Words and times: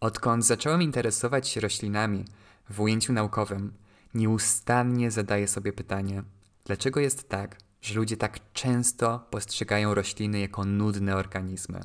Odkąd 0.00 0.46
zacząłem 0.46 0.82
interesować 0.82 1.48
się 1.48 1.60
roślinami 1.60 2.24
w 2.70 2.80
ujęciu 2.80 3.12
naukowym, 3.12 3.72
nieustannie 4.14 5.10
zadaję 5.10 5.48
sobie 5.48 5.72
pytanie, 5.72 6.22
dlaczego 6.64 7.00
jest 7.00 7.28
tak, 7.28 7.58
że 7.80 7.94
ludzie 7.94 8.16
tak 8.16 8.52
często 8.52 9.26
postrzegają 9.30 9.94
rośliny 9.94 10.40
jako 10.40 10.64
nudne 10.64 11.16
organizmy. 11.16 11.80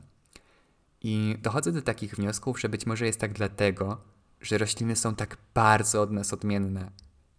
I 1.01 1.37
dochodzę 1.41 1.71
do 1.71 1.81
takich 1.81 2.15
wniosków, 2.15 2.59
że 2.59 2.69
być 2.69 2.85
może 2.85 3.05
jest 3.05 3.19
tak 3.19 3.33
dlatego, 3.33 4.01
że 4.41 4.57
rośliny 4.57 4.95
są 4.95 5.15
tak 5.15 5.37
bardzo 5.53 6.01
od 6.01 6.11
nas 6.11 6.33
odmienne. 6.33 6.91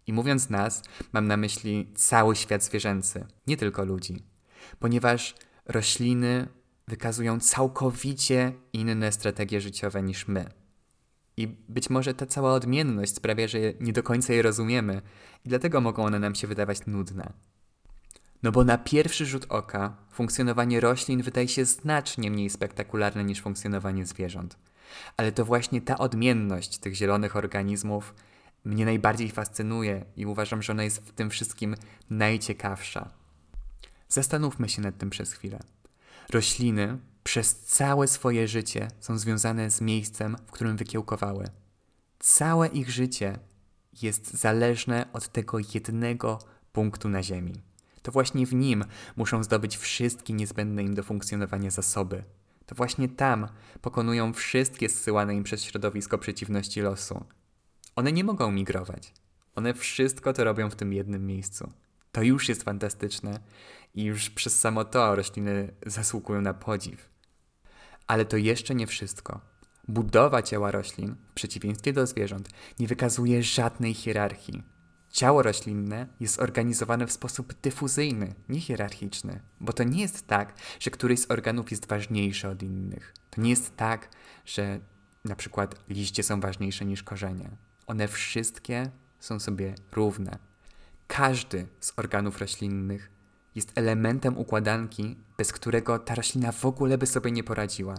I 0.06 0.12
mówiąc 0.12 0.50
nas, 0.50 0.82
mam 1.12 1.26
na 1.26 1.36
myśli 1.36 1.92
cały 1.94 2.36
świat 2.36 2.64
zwierzęcy, 2.64 3.26
nie 3.46 3.56
tylko 3.56 3.84
ludzi. 3.84 4.22
Ponieważ 4.78 5.34
rośliny 5.66 6.48
wykazują 6.88 7.40
całkowicie 7.40 8.52
inne 8.72 9.12
strategie 9.12 9.60
życiowe 9.60 10.02
niż 10.02 10.28
my. 10.28 10.65
I 11.36 11.46
być 11.68 11.90
może 11.90 12.14
ta 12.14 12.26
cała 12.26 12.52
odmienność 12.52 13.14
sprawia, 13.14 13.48
że 13.48 13.58
nie 13.80 13.92
do 13.92 14.02
końca 14.02 14.32
je 14.32 14.42
rozumiemy, 14.42 15.02
i 15.44 15.48
dlatego 15.48 15.80
mogą 15.80 16.04
one 16.04 16.18
nam 16.18 16.34
się 16.34 16.46
wydawać 16.46 16.86
nudne. 16.86 17.32
No 18.42 18.52
bo 18.52 18.64
na 18.64 18.78
pierwszy 18.78 19.26
rzut 19.26 19.46
oka 19.48 19.96
funkcjonowanie 20.10 20.80
roślin 20.80 21.22
wydaje 21.22 21.48
się 21.48 21.64
znacznie 21.64 22.30
mniej 22.30 22.50
spektakularne 22.50 23.24
niż 23.24 23.40
funkcjonowanie 23.40 24.06
zwierząt. 24.06 24.58
Ale 25.16 25.32
to 25.32 25.44
właśnie 25.44 25.80
ta 25.80 25.98
odmienność 25.98 26.78
tych 26.78 26.94
zielonych 26.94 27.36
organizmów 27.36 28.14
mnie 28.64 28.84
najbardziej 28.84 29.30
fascynuje 29.30 30.04
i 30.16 30.26
uważam, 30.26 30.62
że 30.62 30.72
ona 30.72 30.84
jest 30.84 30.98
w 30.98 31.12
tym 31.12 31.30
wszystkim 31.30 31.74
najciekawsza. 32.10 33.10
Zastanówmy 34.08 34.68
się 34.68 34.82
nad 34.82 34.98
tym 34.98 35.10
przez 35.10 35.32
chwilę. 35.32 35.58
Rośliny 36.30 36.98
przez 37.26 37.56
całe 37.56 38.08
swoje 38.08 38.48
życie 38.48 38.88
są 39.00 39.18
związane 39.18 39.70
z 39.70 39.80
miejscem, 39.80 40.36
w 40.46 40.50
którym 40.50 40.76
wykiełkowały. 40.76 41.44
Całe 42.18 42.68
ich 42.68 42.90
życie 42.90 43.38
jest 44.02 44.34
zależne 44.34 45.06
od 45.12 45.28
tego 45.28 45.58
jednego 45.74 46.38
punktu 46.72 47.08
na 47.08 47.22
Ziemi. 47.22 47.52
To 48.02 48.12
właśnie 48.12 48.46
w 48.46 48.54
nim 48.54 48.84
muszą 49.16 49.42
zdobyć 49.42 49.76
wszystkie 49.76 50.32
niezbędne 50.32 50.82
im 50.82 50.94
do 50.94 51.02
funkcjonowania 51.02 51.70
zasoby. 51.70 52.24
To 52.66 52.74
właśnie 52.74 53.08
tam 53.08 53.48
pokonują 53.80 54.32
wszystkie 54.32 54.88
zsyłane 54.88 55.34
im 55.34 55.44
przez 55.44 55.62
środowisko 55.62 56.18
przeciwności 56.18 56.80
losu. 56.80 57.24
One 57.96 58.12
nie 58.12 58.24
mogą 58.24 58.52
migrować. 58.52 59.14
One 59.54 59.74
wszystko 59.74 60.32
to 60.32 60.44
robią 60.44 60.70
w 60.70 60.76
tym 60.76 60.92
jednym 60.92 61.26
miejscu. 61.26 61.72
To 62.12 62.22
już 62.22 62.48
jest 62.48 62.62
fantastyczne 62.62 63.40
i 63.94 64.04
już 64.04 64.30
przez 64.30 64.58
samo 64.58 64.84
to 64.84 65.16
rośliny 65.16 65.72
zasługują 65.86 66.40
na 66.40 66.54
podziw. 66.54 67.15
Ale 68.06 68.24
to 68.24 68.36
jeszcze 68.36 68.74
nie 68.74 68.86
wszystko. 68.86 69.40
Budowa 69.88 70.42
ciała 70.42 70.70
roślin, 70.70 71.16
w 71.30 71.32
przeciwieństwie 71.32 71.92
do 71.92 72.06
zwierząt, 72.06 72.48
nie 72.78 72.86
wykazuje 72.86 73.42
żadnej 73.42 73.94
hierarchii. 73.94 74.62
Ciało 75.10 75.42
roślinne 75.42 76.06
jest 76.20 76.34
zorganizowane 76.34 77.06
w 77.06 77.12
sposób 77.12 77.54
dyfuzyjny, 77.62 78.34
nie 78.48 78.60
hierarchiczny, 78.60 79.40
bo 79.60 79.72
to 79.72 79.84
nie 79.84 80.02
jest 80.02 80.26
tak, 80.26 80.54
że 80.80 80.90
któryś 80.90 81.20
z 81.20 81.30
organów 81.30 81.70
jest 81.70 81.86
ważniejszy 81.86 82.48
od 82.48 82.62
innych. 82.62 83.14
To 83.30 83.40
nie 83.40 83.50
jest 83.50 83.76
tak, 83.76 84.08
że 84.44 84.80
na 85.24 85.36
przykład 85.36 85.74
liście 85.88 86.22
są 86.22 86.40
ważniejsze 86.40 86.84
niż 86.84 87.02
korzenie. 87.02 87.50
One 87.86 88.08
wszystkie 88.08 88.90
są 89.20 89.40
sobie 89.40 89.74
równe. 89.92 90.38
Każdy 91.06 91.66
z 91.80 91.92
organów 91.96 92.38
roślinnych 92.38 93.10
jest 93.56 93.72
elementem 93.74 94.38
układanki, 94.38 95.16
bez 95.38 95.52
którego 95.52 95.98
ta 95.98 96.14
roślina 96.14 96.52
w 96.52 96.64
ogóle 96.64 96.98
by 96.98 97.06
sobie 97.06 97.30
nie 97.30 97.44
poradziła. 97.44 97.94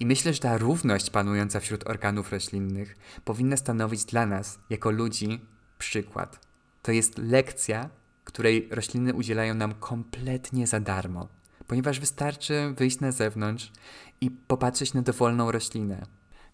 I 0.00 0.06
myślę, 0.06 0.32
że 0.32 0.40
ta 0.40 0.58
równość 0.58 1.10
panująca 1.10 1.60
wśród 1.60 1.86
organów 1.86 2.32
roślinnych 2.32 2.96
powinna 3.24 3.56
stanowić 3.56 4.04
dla 4.04 4.26
nas, 4.26 4.58
jako 4.70 4.90
ludzi, 4.90 5.40
przykład. 5.78 6.46
To 6.82 6.92
jest 6.92 7.18
lekcja, 7.18 7.90
której 8.24 8.68
rośliny 8.70 9.14
udzielają 9.14 9.54
nam 9.54 9.74
kompletnie 9.74 10.66
za 10.66 10.80
darmo, 10.80 11.28
ponieważ 11.66 12.00
wystarczy 12.00 12.74
wyjść 12.76 13.00
na 13.00 13.12
zewnątrz 13.12 13.72
i 14.20 14.30
popatrzeć 14.30 14.94
na 14.94 15.02
dowolną 15.02 15.52
roślinę. 15.52 16.06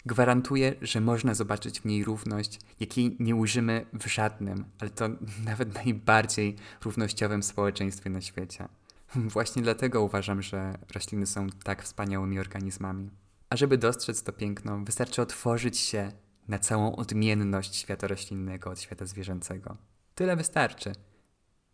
Gwarantuję, 0.05 0.75
że 0.81 1.01
można 1.01 1.33
zobaczyć 1.33 1.81
w 1.81 1.85
niej 1.85 2.03
równość, 2.03 2.59
jakiej 2.79 3.15
nie 3.19 3.35
ujrzymy 3.35 3.85
w 3.93 4.07
żadnym, 4.07 4.65
ale 4.79 4.89
to 4.89 5.09
nawet 5.49 5.75
najbardziej 5.75 6.55
równościowym 6.83 7.43
społeczeństwie 7.43 8.09
na 8.09 8.21
świecie. 8.21 8.67
Właśnie 9.15 9.61
dlatego 9.61 10.01
uważam, 10.03 10.41
że 10.41 10.77
rośliny 10.93 11.25
są 11.25 11.47
tak 11.63 11.83
wspaniałymi 11.83 12.39
organizmami. 12.39 13.09
A 13.49 13.55
żeby 13.55 13.77
dostrzec 13.77 14.23
to 14.23 14.33
piękno, 14.33 14.79
wystarczy 14.79 15.21
otworzyć 15.21 15.77
się 15.77 16.11
na 16.47 16.59
całą 16.59 16.95
odmienność 16.95 17.75
świata 17.75 18.07
roślinnego 18.07 18.69
od 18.69 18.79
świata 18.79 19.05
zwierzęcego. 19.05 19.77
Tyle 20.15 20.35
wystarczy. 20.35 20.91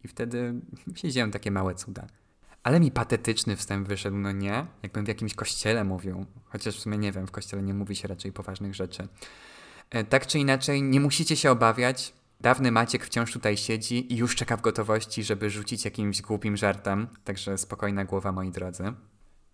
I 0.04 0.08
wtedy 0.08 0.62
się 0.96 1.12
dzieją 1.12 1.32
takie 1.32 1.52
małe 1.52 1.76
cuda. 1.76 2.08
Ale 2.68 2.80
mi 2.80 2.92
patetyczny 2.92 3.56
wstęp 3.56 3.88
wyszedł, 3.88 4.18
no 4.18 4.32
nie? 4.32 4.66
Jakbym 4.84 5.06
w 5.06 5.08
jakimś 5.08 5.34
kościele 5.34 5.84
mówił. 5.84 6.26
Chociaż 6.46 6.78
w 6.78 6.80
sumie 6.80 6.98
nie 6.98 7.12
wiem, 7.12 7.28
w 7.28 7.32
kościele 7.32 7.64
nie 7.64 7.74
mówi 7.74 7.96
się 7.96 8.08
raczej 8.08 8.32
poważnych 8.32 8.76
rzeczy. 8.76 9.08
E, 9.90 10.04
tak 10.04 10.28
czy 10.28 10.40
inaczej, 10.40 10.84
nie 10.84 11.00
musicie 11.00 11.36
się 11.36 11.52
obawiać. 11.52 12.14
Dawny 12.42 12.72
Maciek 12.72 13.06
wciąż 13.06 13.34
tutaj 13.34 13.58
siedzi 13.58 14.14
i 14.14 14.18
już 14.18 14.36
czeka 14.36 14.58
w 14.58 14.62
gotowości, 14.62 15.24
żeby 15.24 15.50
rzucić 15.50 15.86
jakimś 15.86 16.22
głupim 16.22 16.58
żartem. 16.58 17.08
Także 17.24 17.58
spokojna 17.58 18.06
głowa, 18.06 18.32
moi 18.32 18.52
drodzy. 18.52 18.94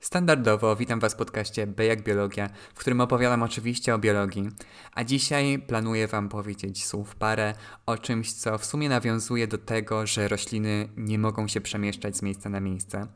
Standardowo 0.03 0.75
witam 0.75 0.99
Was 0.99 1.13
w 1.13 1.17
podcaście 1.17 1.67
B 1.67 1.85
jak 1.85 2.03
Biologia, 2.03 2.49
w 2.75 2.79
którym 2.79 3.01
opowiadam 3.01 3.43
oczywiście 3.43 3.95
o 3.95 3.99
biologii, 3.99 4.49
a 4.93 5.03
dzisiaj 5.03 5.59
planuję 5.59 6.07
Wam 6.07 6.29
powiedzieć 6.29 6.85
słów 6.85 7.15
parę 7.15 7.53
o 7.85 7.97
czymś, 7.97 8.33
co 8.33 8.57
w 8.57 8.65
sumie 8.65 8.89
nawiązuje 8.89 9.47
do 9.47 9.57
tego, 9.57 10.07
że 10.07 10.27
rośliny 10.27 10.89
nie 10.97 11.19
mogą 11.19 11.47
się 11.47 11.61
przemieszczać 11.61 12.17
z 12.17 12.21
miejsca 12.21 12.49
na 12.49 12.59
miejsce, 12.59 13.07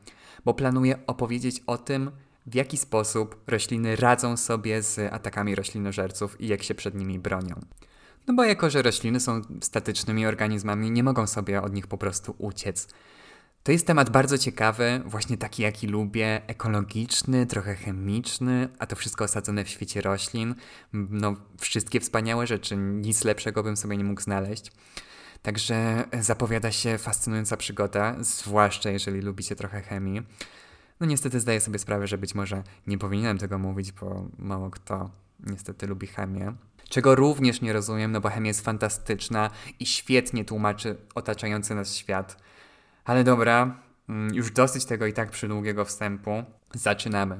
bo 0.44 0.54
planuję 0.54 0.98
opowiedzieć 1.06 1.62
o 1.66 1.78
tym, 1.78 2.10
w 2.46 2.54
jaki 2.54 2.76
sposób 2.76 3.42
rośliny 3.46 3.96
radzą 3.96 4.36
sobie 4.36 4.82
z 4.82 5.12
atakami 5.12 5.54
roślinożerców 5.54 6.40
i 6.40 6.48
jak 6.48 6.62
się 6.62 6.74
przed 6.74 6.94
nimi 6.94 7.18
bronią. 7.18 7.60
No 8.26 8.34
bo 8.34 8.44
jako, 8.44 8.70
że 8.70 8.82
rośliny 8.82 9.20
są 9.20 9.42
statycznymi 9.62 10.26
organizmami, 10.26 10.90
nie 10.90 11.02
mogą 11.02 11.26
sobie 11.26 11.62
od 11.62 11.74
nich 11.74 11.86
po 11.86 11.98
prostu 11.98 12.34
uciec. 12.38 12.88
To 13.62 13.72
jest 13.72 13.86
temat 13.86 14.10
bardzo 14.10 14.38
ciekawy, 14.38 15.02
właśnie 15.06 15.38
taki 15.38 15.62
jaki 15.62 15.86
lubię, 15.86 16.42
ekologiczny, 16.46 17.46
trochę 17.46 17.74
chemiczny, 17.74 18.68
a 18.78 18.86
to 18.86 18.96
wszystko 18.96 19.24
osadzone 19.24 19.64
w 19.64 19.68
świecie 19.68 20.00
roślin. 20.00 20.54
No, 20.92 21.36
wszystkie 21.58 22.00
wspaniałe 22.00 22.46
rzeczy, 22.46 22.76
nic 22.76 23.24
lepszego 23.24 23.62
bym 23.62 23.76
sobie 23.76 23.96
nie 23.96 24.04
mógł 24.04 24.20
znaleźć. 24.20 24.72
Także 25.42 26.04
zapowiada 26.20 26.72
się 26.72 26.98
fascynująca 26.98 27.56
przygoda, 27.56 28.16
zwłaszcza 28.20 28.90
jeżeli 28.90 29.20
lubicie 29.20 29.56
trochę 29.56 29.82
chemii. 29.82 30.22
No 31.00 31.06
niestety 31.06 31.40
zdaję 31.40 31.60
sobie 31.60 31.78
sprawę, 31.78 32.06
że 32.06 32.18
być 32.18 32.34
może 32.34 32.62
nie 32.86 32.98
powinienem 32.98 33.38
tego 33.38 33.58
mówić, 33.58 33.92
bo 33.92 34.28
mało 34.38 34.70
kto 34.70 35.10
niestety 35.46 35.86
lubi 35.86 36.06
chemię. 36.06 36.54
Czego 36.88 37.14
również 37.14 37.60
nie 37.60 37.72
rozumiem, 37.72 38.12
no 38.12 38.20
bo 38.20 38.28
chemia 38.28 38.48
jest 38.48 38.64
fantastyczna 38.64 39.50
i 39.80 39.86
świetnie 39.86 40.44
tłumaczy 40.44 40.96
otaczający 41.14 41.74
nas 41.74 41.94
świat 41.96 42.42
ale 43.08 43.24
dobra, 43.24 43.74
mm, 44.08 44.34
już 44.34 44.50
dosyć 44.50 44.84
tego 44.84 45.06
i 45.06 45.12
tak 45.12 45.30
przydługiego 45.30 45.84
wstępu. 45.84 46.44
Zaczynamy. 46.74 47.38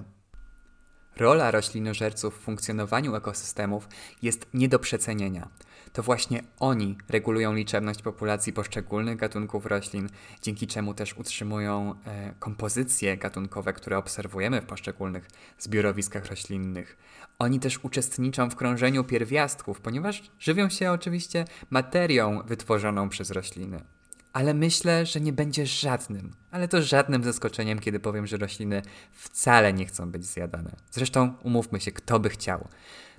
Rola 1.16 1.50
roślinożerców 1.50 2.38
w 2.38 2.40
funkcjonowaniu 2.40 3.14
ekosystemów 3.14 3.88
jest 4.22 4.46
nie 4.54 4.68
do 4.68 4.78
przecenienia. 4.78 5.48
To 5.92 6.02
właśnie 6.02 6.42
oni 6.60 6.98
regulują 7.08 7.54
liczebność 7.54 8.02
populacji 8.02 8.52
poszczególnych 8.52 9.16
gatunków 9.16 9.66
roślin, 9.66 10.08
dzięki 10.42 10.66
czemu 10.66 10.94
też 10.94 11.14
utrzymują 11.16 11.94
e, 12.06 12.34
kompozycje 12.38 13.16
gatunkowe, 13.16 13.72
które 13.72 13.98
obserwujemy 13.98 14.60
w 14.60 14.66
poszczególnych 14.66 15.28
zbiorowiskach 15.58 16.26
roślinnych. 16.26 16.96
Oni 17.38 17.60
też 17.60 17.84
uczestniczą 17.84 18.50
w 18.50 18.56
krążeniu 18.56 19.04
pierwiastków, 19.04 19.80
ponieważ 19.80 20.22
żywią 20.38 20.68
się 20.68 20.92
oczywiście 20.92 21.44
materią 21.70 22.42
wytworzoną 22.46 23.08
przez 23.08 23.30
rośliny 23.30 23.97
ale 24.32 24.54
myślę, 24.54 25.06
że 25.06 25.20
nie 25.20 25.32
będzie 25.32 25.66
żadnym, 25.66 26.32
ale 26.50 26.68
to 26.68 26.82
żadnym 26.82 27.24
zaskoczeniem, 27.24 27.78
kiedy 27.78 28.00
powiem, 28.00 28.26
że 28.26 28.36
rośliny 28.36 28.82
wcale 29.12 29.72
nie 29.72 29.86
chcą 29.86 30.10
być 30.10 30.26
zjadane. 30.26 30.76
Zresztą 30.90 31.34
umówmy 31.42 31.80
się, 31.80 31.92
kto 31.92 32.20
by 32.20 32.28
chciał. 32.28 32.68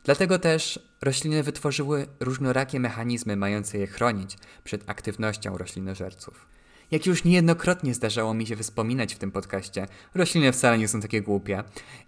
Dlatego 0.04 0.40
też 0.40 0.80
rośliny 1.02 1.44
wytworzyły 1.44 2.08
różnorakie 2.20 2.80
mechanizmy 2.80 3.36
mające 3.36 3.78
je 3.78 3.88
chronić 3.88 4.38
przed 4.64 4.90
aktywnością 4.90 5.58
roślinożerców. 5.58 6.48
Jak 6.92 7.06
już 7.06 7.24
niejednokrotnie 7.24 7.94
zdarzało 7.94 8.34
mi 8.34 8.48
się 8.48 8.56
wspominać 8.56 9.16
w 9.16 9.18
tym 9.18 9.32
podcaście, 9.32 9.88
rośliny 10.14 10.52
wcale 10.52 10.78
nie 10.78 10.88
są 10.88 11.02
takie 11.02 11.22
głupie 11.22 11.64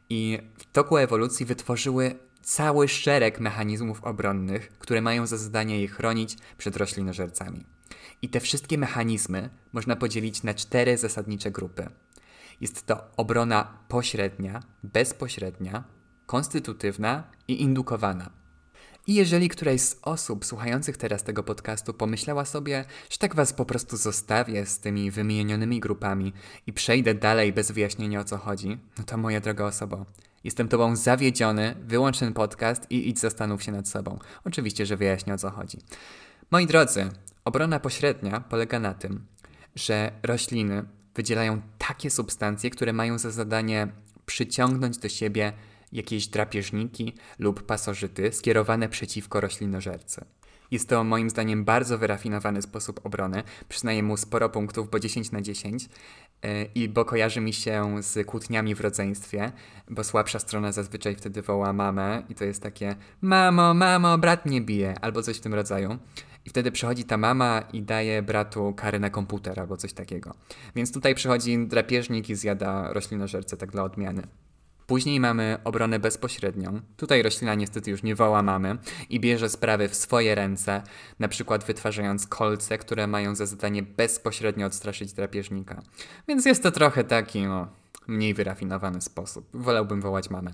i 0.09 0.39
w 0.57 0.65
toku 0.71 0.97
ewolucji 0.97 1.45
wytworzyły 1.45 2.15
cały 2.41 2.87
szereg 2.87 3.39
mechanizmów 3.39 4.03
obronnych, 4.03 4.69
które 4.79 5.01
mają 5.01 5.27
za 5.27 5.37
zadanie 5.37 5.81
je 5.81 5.87
chronić 5.87 6.37
przed 6.57 6.77
roślinożercami. 6.77 7.65
I 8.21 8.29
te 8.29 8.39
wszystkie 8.39 8.77
mechanizmy 8.77 9.49
można 9.73 9.95
podzielić 9.95 10.43
na 10.43 10.53
cztery 10.53 10.97
zasadnicze 10.97 11.51
grupy. 11.51 11.89
Jest 12.61 12.85
to 12.85 13.03
obrona 13.17 13.77
pośrednia, 13.87 14.59
bezpośrednia, 14.83 15.83
konstytutywna 16.25 17.23
i 17.47 17.61
indukowana. 17.61 18.29
I 19.07 19.13
jeżeli 19.13 19.49
któraś 19.49 19.81
z 19.81 19.99
osób 20.01 20.45
słuchających 20.45 20.97
teraz 20.97 21.23
tego 21.23 21.43
podcastu 21.43 21.93
pomyślała 21.93 22.45
sobie, 22.45 22.85
że 23.09 23.17
tak 23.17 23.35
was 23.35 23.53
po 23.53 23.65
prostu 23.65 23.97
zostawię 23.97 24.65
z 24.65 24.79
tymi 24.79 25.11
wymienionymi 25.11 25.79
grupami 25.79 26.33
i 26.67 26.73
przejdę 26.73 27.15
dalej 27.15 27.53
bez 27.53 27.71
wyjaśnienia 27.71 28.19
o 28.19 28.23
co 28.23 28.37
chodzi, 28.37 28.77
no 28.97 29.03
to 29.03 29.17
moja 29.17 29.39
droga 29.39 29.65
osoba, 29.65 30.05
jestem 30.43 30.67
tobą 30.67 30.95
zawiedziony, 30.95 31.75
wyłącz 31.87 32.19
ten 32.19 32.33
podcast 32.33 32.91
i 32.91 33.09
idź 33.09 33.19
zastanów 33.19 33.63
się 33.63 33.71
nad 33.71 33.87
sobą. 33.87 34.19
Oczywiście, 34.45 34.85
że 34.85 34.97
wyjaśnię 34.97 35.33
o 35.33 35.37
co 35.37 35.49
chodzi. 35.49 35.77
Moi 36.51 36.67
drodzy, 36.67 37.09
obrona 37.45 37.79
pośrednia 37.79 38.39
polega 38.39 38.79
na 38.79 38.93
tym, 38.93 39.25
że 39.75 40.11
rośliny 40.23 40.83
wydzielają 41.15 41.61
takie 41.77 42.09
substancje, 42.09 42.69
które 42.69 42.93
mają 42.93 43.17
za 43.17 43.31
zadanie 43.31 43.87
przyciągnąć 44.25 44.97
do 44.97 45.09
siebie 45.09 45.53
jakieś 45.91 46.27
drapieżniki 46.27 47.15
lub 47.39 47.63
pasożyty 47.63 48.31
skierowane 48.31 48.89
przeciwko 48.89 49.41
roślinożerce. 49.41 50.25
Jest 50.71 50.89
to 50.89 51.03
moim 51.03 51.29
zdaniem 51.29 51.65
bardzo 51.65 51.97
wyrafinowany 51.97 52.61
sposób 52.61 53.05
obrony. 53.05 53.43
Przyznaję 53.69 54.03
mu 54.03 54.17
sporo 54.17 54.49
punktów, 54.49 54.89
bo 54.89 54.99
10 54.99 55.31
na 55.31 55.41
10. 55.41 55.89
Yy, 56.43 56.49
I 56.75 56.89
bo 56.89 57.05
kojarzy 57.05 57.41
mi 57.41 57.53
się 57.53 58.03
z 58.03 58.27
kłótniami 58.27 58.75
w 58.75 58.81
rodzeństwie, 58.81 59.51
bo 59.89 60.03
słabsza 60.03 60.39
strona 60.39 60.71
zazwyczaj 60.71 61.15
wtedy 61.15 61.41
woła 61.41 61.73
mamę 61.73 62.23
i 62.29 62.35
to 62.35 62.45
jest 62.45 62.63
takie 62.63 62.95
mamo, 63.21 63.73
mamo, 63.73 64.17
brat 64.17 64.45
mnie 64.45 64.61
bije, 64.61 64.95
albo 65.01 65.21
coś 65.23 65.37
w 65.37 65.41
tym 65.41 65.53
rodzaju. 65.53 65.97
I 66.45 66.49
wtedy 66.49 66.71
przychodzi 66.71 67.03
ta 67.03 67.17
mama 67.17 67.63
i 67.73 67.81
daje 67.81 68.21
bratu 68.21 68.73
karę 68.77 68.99
na 68.99 69.09
komputer 69.09 69.59
albo 69.59 69.77
coś 69.77 69.93
takiego. 69.93 70.35
Więc 70.75 70.93
tutaj 70.93 71.15
przychodzi 71.15 71.67
drapieżnik 71.67 72.29
i 72.29 72.35
zjada 72.35 72.93
roślinożercę 72.93 73.57
tak 73.57 73.71
dla 73.71 73.83
odmiany. 73.83 74.27
Później 74.87 75.19
mamy 75.19 75.57
obronę 75.63 75.99
bezpośrednią. 75.99 76.81
Tutaj 76.97 77.21
roślina 77.21 77.55
niestety 77.55 77.91
już 77.91 78.03
nie 78.03 78.15
woła 78.15 78.43
mamy 78.43 78.77
i 79.09 79.19
bierze 79.19 79.49
sprawy 79.49 79.89
w 79.89 79.95
swoje 79.95 80.35
ręce, 80.35 80.81
na 81.19 81.27
przykład 81.27 81.63
wytwarzając 81.63 82.27
kolce, 82.27 82.77
które 82.77 83.07
mają 83.07 83.35
za 83.35 83.45
zadanie 83.45 83.83
bezpośrednio 83.83 84.67
odstraszyć 84.67 85.13
drapieżnika. 85.13 85.81
Więc 86.27 86.45
jest 86.45 86.63
to 86.63 86.71
trochę 86.71 87.03
taki, 87.03 87.41
no, 87.41 87.67
mniej 88.07 88.33
wyrafinowany 88.33 89.01
sposób. 89.01 89.49
Wolałbym 89.53 90.01
wołać 90.01 90.29
mamę. 90.29 90.51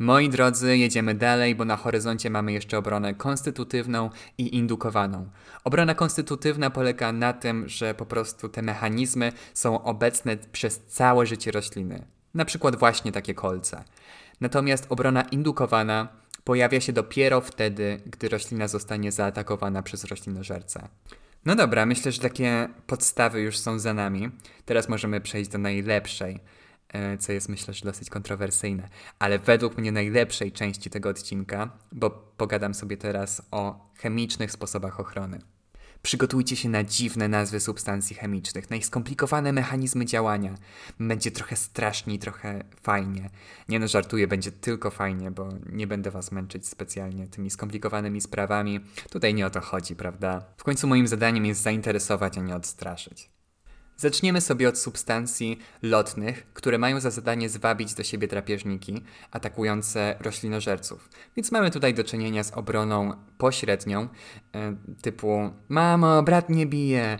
Moi 0.00 0.28
drodzy, 0.28 0.78
jedziemy 0.78 1.14
dalej, 1.14 1.54
bo 1.54 1.64
na 1.64 1.76
horyzoncie 1.76 2.30
mamy 2.30 2.52
jeszcze 2.52 2.78
obronę 2.78 3.14
konstytutywną 3.14 4.10
i 4.38 4.56
indukowaną. 4.56 5.30
Obrona 5.64 5.94
konstytutywna 5.94 6.70
polega 6.70 7.12
na 7.12 7.32
tym, 7.32 7.68
że 7.68 7.94
po 7.94 8.06
prostu 8.06 8.48
te 8.48 8.62
mechanizmy 8.62 9.32
są 9.54 9.82
obecne 9.82 10.36
przez 10.36 10.80
całe 10.86 11.26
życie 11.26 11.50
rośliny. 11.50 12.06
Na 12.34 12.44
przykład 12.44 12.76
właśnie 12.76 13.12
takie 13.12 13.34
kolce. 13.34 13.84
Natomiast 14.40 14.86
obrona 14.88 15.22
indukowana 15.22 16.08
pojawia 16.44 16.80
się 16.80 16.92
dopiero 16.92 17.40
wtedy, 17.40 18.00
gdy 18.06 18.28
roślina 18.28 18.68
zostanie 18.68 19.12
zaatakowana 19.12 19.82
przez 19.82 20.04
roślinożercę. 20.04 20.88
No 21.44 21.54
dobra, 21.54 21.86
myślę, 21.86 22.12
że 22.12 22.20
takie 22.20 22.68
podstawy 22.86 23.40
już 23.40 23.58
są 23.58 23.78
za 23.78 23.94
nami. 23.94 24.30
Teraz 24.64 24.88
możemy 24.88 25.20
przejść 25.20 25.50
do 25.50 25.58
najlepszej, 25.58 26.40
co 27.18 27.32
jest 27.32 27.48
myślę, 27.48 27.74
że 27.74 27.84
dosyć 27.84 28.10
kontrowersyjne, 28.10 28.88
ale 29.18 29.38
według 29.38 29.78
mnie 29.78 29.92
najlepszej 29.92 30.52
części 30.52 30.90
tego 30.90 31.08
odcinka, 31.08 31.70
bo 31.92 32.10
pogadam 32.10 32.74
sobie 32.74 32.96
teraz 32.96 33.42
o 33.50 33.90
chemicznych 33.98 34.52
sposobach 34.52 35.00
ochrony. 35.00 35.38
Przygotujcie 36.02 36.56
się 36.56 36.68
na 36.68 36.84
dziwne 36.84 37.28
nazwy 37.28 37.60
substancji 37.60 38.16
chemicznych, 38.16 38.70
na 38.70 38.76
ich 38.76 38.86
skomplikowane 38.86 39.52
mechanizmy 39.52 40.04
działania. 40.06 40.54
Będzie 41.00 41.30
trochę 41.30 41.56
strasznie 41.56 42.18
trochę 42.18 42.64
fajnie. 42.82 43.30
Nie 43.68 43.78
no, 43.78 43.88
żartuję, 43.88 44.26
będzie 44.26 44.52
tylko 44.52 44.90
fajnie, 44.90 45.30
bo 45.30 45.48
nie 45.72 45.86
będę 45.86 46.10
was 46.10 46.32
męczyć 46.32 46.68
specjalnie 46.68 47.26
tymi 47.26 47.50
skomplikowanymi 47.50 48.20
sprawami. 48.20 48.80
Tutaj 49.10 49.34
nie 49.34 49.46
o 49.46 49.50
to 49.50 49.60
chodzi, 49.60 49.96
prawda? 49.96 50.44
W 50.56 50.64
końcu 50.64 50.86
moim 50.86 51.06
zadaniem 51.06 51.46
jest 51.46 51.62
zainteresować, 51.62 52.38
a 52.38 52.40
nie 52.40 52.56
odstraszyć. 52.56 53.30
Zaczniemy 54.00 54.40
sobie 54.40 54.68
od 54.68 54.78
substancji 54.78 55.58
lotnych, 55.82 56.46
które 56.54 56.78
mają 56.78 57.00
za 57.00 57.10
zadanie 57.10 57.48
zwabić 57.48 57.94
do 57.94 58.02
siebie 58.02 58.28
drapieżniki 58.28 59.04
atakujące 59.30 60.16
roślinożerców. 60.20 61.10
Więc 61.36 61.52
mamy 61.52 61.70
tutaj 61.70 61.94
do 61.94 62.04
czynienia 62.04 62.44
z 62.44 62.52
obroną 62.52 63.12
pośrednią, 63.38 64.08
e, 64.54 64.76
typu 65.02 65.50
mamo, 65.68 66.22
brat 66.22 66.50
nie 66.50 66.66
bije. 66.66 67.18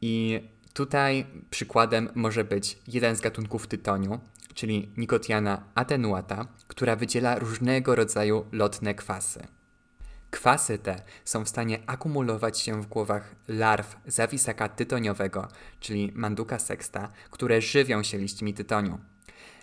I 0.00 0.40
tutaj 0.72 1.26
przykładem 1.50 2.08
może 2.14 2.44
być 2.44 2.78
jeden 2.88 3.16
z 3.16 3.20
gatunków 3.20 3.66
tytoniu, 3.66 4.20
czyli 4.54 4.92
Nicotiana 4.96 5.62
attenuata, 5.74 6.46
która 6.68 6.96
wydziela 6.96 7.38
różnego 7.38 7.94
rodzaju 7.94 8.46
lotne 8.52 8.94
kwasy. 8.94 9.46
Kwasy 10.36 10.78
te 10.78 11.02
są 11.24 11.44
w 11.44 11.48
stanie 11.48 11.78
akumulować 11.86 12.60
się 12.60 12.82
w 12.82 12.86
głowach 12.86 13.36
larw 13.48 13.96
zawisaka 14.06 14.68
tytoniowego, 14.68 15.48
czyli 15.80 16.12
Manduka 16.14 16.58
sexta, 16.58 17.12
które 17.30 17.60
żywią 17.60 18.02
się 18.02 18.18
liśćmi 18.18 18.54
tytoniu. 18.54 18.98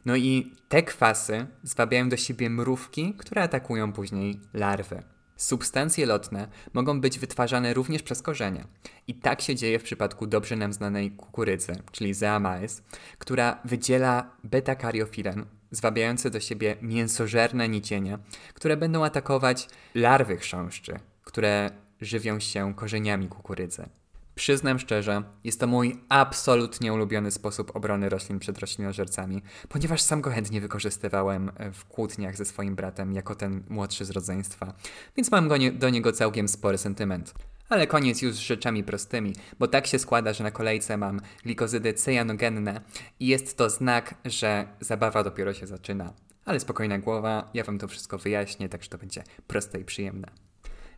No 0.06 0.16
i 0.16 0.54
te 0.70 0.84
kwasy 0.84 1.48
zwabiają 1.64 2.10
do 2.10 2.18
siebie 2.18 2.50
mrówki, 2.50 3.14
które 3.18 3.42
atakują 3.42 3.94
później 3.94 4.40
larwy. 4.54 5.04
Substancje 5.36 6.06
lotne 6.06 6.48
mogą 6.74 7.02
być 7.02 7.20
wytwarzane 7.20 7.74
również 7.74 8.04
przez 8.04 8.22
korzenie. 8.22 8.66
I 9.08 9.16
tak 9.16 9.42
się 9.42 9.56
dzieje 9.56 9.80
w 9.80 9.84
przypadku 9.84 10.28
dobrze 10.28 10.56
nam 10.56 10.74
znanej 10.74 11.12
kukurydzy, 11.12 11.74
czyli 11.92 12.14
Zeamais, 12.14 12.84
która 13.18 13.60
wydziela 13.66 14.32
beta-kariofilen, 14.44 15.46
zwabiające 15.74 16.30
do 16.30 16.40
siebie 16.40 16.76
mięsożerne 16.82 17.70
nicienie, 17.70 18.18
które 18.54 18.78
będą 18.78 19.06
atakować 19.06 19.68
larwy 19.96 20.38
chrząszczy, 20.38 21.00
które 21.24 21.70
żywią 22.02 22.40
się 22.40 22.74
korzeniami 22.76 23.28
kukurydzy. 23.28 23.90
Przyznam 24.36 24.80
szczerze, 24.80 25.24
jest 25.44 25.60
to 25.60 25.68
mój 25.68 26.00
absolutnie 26.10 26.94
ulubiony 26.94 27.32
sposób 27.32 27.76
obrony 27.76 28.10
roślin 28.10 28.40
przed 28.40 28.60
roślinożercami, 28.60 29.42
ponieważ 29.70 30.02
sam 30.02 30.22
go 30.22 30.30
chętnie 30.30 30.62
wykorzystywałem 30.62 31.52
w 31.74 31.86
kłótniach 31.86 32.38
ze 32.38 32.46
swoim 32.46 32.76
bratem 32.76 33.14
jako 33.14 33.36
ten 33.36 33.64
młodszy 33.70 34.06
z 34.06 34.10
rodzeństwa, 34.10 34.74
więc 35.18 35.32
mam 35.32 35.58
nie, 35.58 35.72
do 35.72 35.90
niego 35.90 36.12
całkiem 36.12 36.48
spory 36.48 36.78
sentyment. 36.78 37.34
Ale 37.70 37.88
koniec 37.88 38.22
już 38.22 38.34
z 38.34 38.38
rzeczami 38.38 38.84
prostymi, 38.84 39.34
bo 39.60 39.68
tak 39.68 39.88
się 39.88 40.00
składa, 40.00 40.34
że 40.34 40.44
na 40.44 40.52
kolejce 40.52 40.98
mam 40.98 41.22
glikozydy 41.44 41.94
cyjanogenne 41.94 42.82
i 43.20 43.28
jest 43.28 43.58
to 43.58 43.70
znak, 43.70 44.16
że 44.26 44.68
zabawa 44.80 45.24
dopiero 45.24 45.54
się 45.54 45.68
zaczyna. 45.68 46.14
Ale 46.46 46.60
spokojna 46.60 47.00
głowa, 47.00 47.50
ja 47.54 47.64
wam 47.64 47.80
to 47.80 47.88
wszystko 47.88 48.18
wyjaśnię, 48.18 48.70
tak 48.70 48.84
że 48.84 48.90
to 48.90 48.98
będzie 48.98 49.24
proste 49.48 49.80
i 49.80 49.86
przyjemne. 49.86 50.28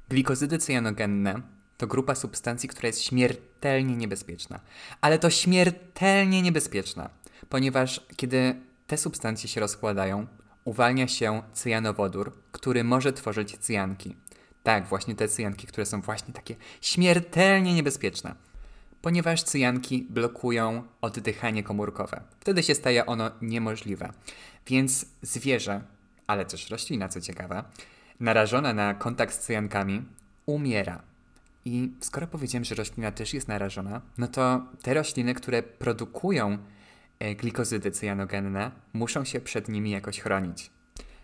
Glikozydy 0.09 0.57
cyjanogenne 0.57 1.41
to 1.77 1.87
grupa 1.87 2.15
substancji, 2.15 2.69
która 2.69 2.87
jest 2.87 3.01
śmiertelnie 3.01 3.95
niebezpieczna. 3.95 4.59
Ale 5.01 5.19
to 5.19 5.29
śmiertelnie 5.29 6.41
niebezpieczna, 6.41 7.09
ponieważ 7.49 8.01
kiedy 8.15 8.55
te 8.87 8.97
substancje 8.97 9.49
się 9.49 9.61
rozkładają, 9.61 10.27
uwalnia 10.63 11.07
się 11.07 11.41
cyjanowodór, 11.53 12.33
który 12.51 12.83
może 12.83 13.13
tworzyć 13.13 13.57
cyjanki. 13.57 14.15
Tak, 14.65 14.87
właśnie 14.87 15.15
te 15.15 15.27
cyjanki, 15.27 15.67
które 15.67 15.85
są 15.85 16.01
właśnie 16.01 16.33
takie 16.33 16.55
śmiertelnie 16.81 17.73
niebezpieczne. 17.73 18.35
Ponieważ 19.01 19.43
cyjanki 19.43 20.07
blokują 20.09 20.83
oddychanie 21.01 21.63
komórkowe. 21.63 22.21
Wtedy 22.39 22.63
się 22.63 22.75
staje 22.75 23.05
ono 23.05 23.31
niemożliwe. 23.41 24.13
Więc 24.67 25.05
zwierzę, 25.21 25.81
ale 26.27 26.45
też 26.45 26.69
roślina, 26.69 27.09
co 27.09 27.21
ciekawe, 27.21 27.63
narażona 28.19 28.73
na 28.73 28.93
kontakt 28.93 29.33
z 29.33 29.39
cyjankami, 29.39 30.01
umiera. 30.45 31.01
I 31.65 31.91
skoro 32.01 32.27
powiedziałem, 32.27 32.65
że 32.65 32.75
roślina 32.75 33.11
też 33.11 33.33
jest 33.33 33.47
narażona, 33.47 34.01
no 34.17 34.27
to 34.27 34.65
te 34.81 34.93
rośliny, 34.93 35.33
które 35.33 35.63
produkują 35.63 36.57
e, 37.19 37.35
glikozydy 37.35 37.91
cyjanogenne, 37.91 38.71
muszą 38.93 39.25
się 39.25 39.41
przed 39.41 39.69
nimi 39.69 39.91
jakoś 39.91 40.19
chronić. 40.19 40.74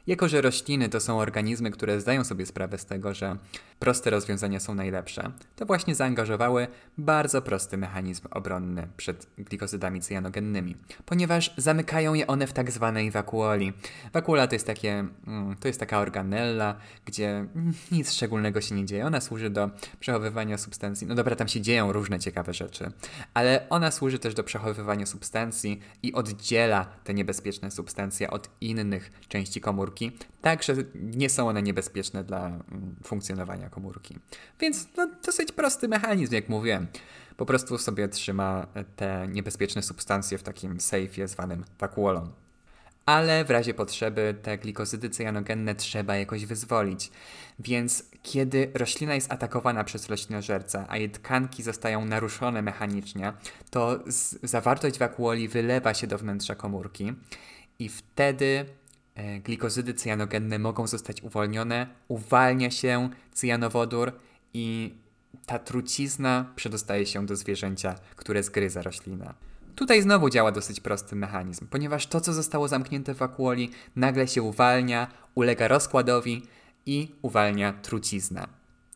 Jako, 0.08 0.28
że 0.28 0.42
rośliny 0.42 0.90
to 0.90 1.00
są 1.00 1.20
organizmy, 1.20 1.72
które 1.72 2.02
zdają 2.02 2.24
sobie 2.24 2.46
sprawę 2.46 2.78
z 2.78 2.86
tego, 2.86 3.14
że 3.14 3.38
proste 3.82 4.10
rozwiązania 4.10 4.60
są 4.60 4.76
najlepsze, 4.76 5.32
to 5.56 5.66
właśnie 5.66 5.96
zaangażowały 5.96 6.68
bardzo 6.98 7.42
prosty 7.42 7.78
mechanizm 7.78 8.28
obronny 8.32 8.88
przed 8.98 9.28
glikozydami 9.38 10.02
cyjanogennymi, 10.02 10.76
ponieważ 11.06 11.54
zamykają 11.58 12.14
je 12.14 12.28
one 12.28 12.48
w 12.48 12.54
tak 12.54 12.72
zwanej 12.72 13.12
wakuoli. 13.12 13.74
Wakuola 14.14 14.48
to 14.48 14.56
jest, 14.56 14.68
takie, 14.68 15.06
mm, 15.28 15.56
to 15.60 15.68
jest 15.68 15.80
taka 15.80 16.00
organella, 16.00 16.76
gdzie 17.06 17.46
nic 17.92 18.14
szczególnego 18.14 18.62
się 18.62 18.76
nie 18.76 18.86
dzieje. 18.86 19.06
Ona 19.06 19.22
służy 19.22 19.50
do 19.50 19.70
przechowywania 20.00 20.58
substancji. 20.58 21.08
No 21.08 21.16
dobra, 21.16 21.36
tam 21.36 21.48
się 21.48 21.62
dzieją 21.62 21.92
różne 21.92 22.20
ciekawe 22.20 22.54
rzeczy, 22.54 22.92
ale 23.34 23.70
ona 23.70 23.92
służy 23.92 24.20
też 24.20 24.34
do 24.34 24.44
przechowywania 24.44 25.06
substancji 25.06 25.80
i 26.04 26.14
oddziela 26.14 26.86
te 27.04 27.14
niebezpieczne 27.14 27.72
substancje 27.72 28.32
od 28.32 28.50
innych 28.62 29.12
części 29.28 29.62
komórki, 29.62 30.12
tak 30.42 30.64
że 30.64 30.74
nie 30.94 31.30
są 31.30 31.50
one 31.50 31.62
niebezpieczne 31.62 32.24
dla 32.24 32.48
mm, 32.48 32.96
funkcjonowania 33.04 33.71
komórki. 33.72 34.20
Więc 34.60 34.88
no, 34.98 35.10
dosyć 35.26 35.52
prosty 35.52 35.88
mechanizm, 35.88 36.34
jak 36.34 36.50
mówiłem. 36.50 36.88
Po 37.38 37.46
prostu 37.46 37.78
sobie 37.78 38.08
trzyma 38.08 38.68
te 38.96 39.28
niebezpieczne 39.32 39.82
substancje 39.82 40.38
w 40.38 40.44
takim 40.44 40.80
sejfie 40.80 41.28
zwanym 41.28 41.66
wakuolą. 41.80 42.32
ale 43.06 43.46
w 43.46 43.50
razie 43.52 43.74
potrzeby 43.74 44.36
te 44.42 44.58
glikozydy 44.58 45.10
cyjanogenne 45.10 45.76
trzeba 45.76 46.16
jakoś 46.16 46.46
wyzwolić. 46.46 47.12
Więc 47.60 48.04
kiedy 48.24 48.72
roślina 48.74 49.16
jest 49.16 49.32
atakowana 49.32 49.84
przez 49.84 50.10
roślinożerca, 50.10 50.86
a 50.90 50.98
jej 50.98 51.10
tkanki 51.10 51.64
zostają 51.64 52.06
naruszone 52.06 52.62
mechanicznie, 52.62 53.34
to 53.70 54.00
zawartość 54.44 55.00
wakuoli 55.00 55.48
wylewa 55.48 55.94
się 55.94 56.08
do 56.08 56.18
wnętrza 56.18 56.56
komórki 56.56 57.14
i 57.80 57.90
wtedy 57.90 58.66
glikozydy 59.44 59.94
cyjanogenne 59.94 60.60
mogą 60.60 60.88
zostać 60.88 61.22
uwolnione, 61.22 61.88
uwalnia 62.08 62.72
się 62.72 63.10
cyjanowodór 63.34 64.12
i 64.54 64.96
ta 65.46 65.60
trucizna 65.60 66.52
przedostaje 66.56 67.06
się 67.06 67.26
do 67.26 67.36
zwierzęcia, 67.36 67.96
które 68.16 68.44
zgryza 68.44 68.82
roślina. 68.82 69.34
Tutaj 69.76 70.02
znowu 70.02 70.30
działa 70.30 70.52
dosyć 70.52 70.80
prosty 70.80 71.16
mechanizm, 71.16 71.68
ponieważ 71.68 72.08
to, 72.08 72.22
co 72.22 72.34
zostało 72.34 72.68
zamknięte 72.68 73.14
w 73.14 73.18
wakuoli, 73.18 73.72
nagle 73.96 74.28
się 74.28 74.42
uwalnia, 74.42 75.08
ulega 75.36 75.68
rozkładowi 75.68 76.44
i 76.86 77.16
uwalnia 77.22 77.74
truciznę. 77.74 78.48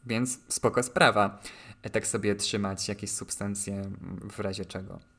Więc 0.06 0.40
spoko 0.48 0.84
sprawa, 0.84 1.40
e, 1.82 1.90
tak 1.90 2.08
sobie 2.08 2.36
trzymać 2.36 2.88
jakieś 2.88 3.12
substancje 3.12 3.82
w 4.32 4.40
razie 4.40 4.66
czego. 4.66 5.15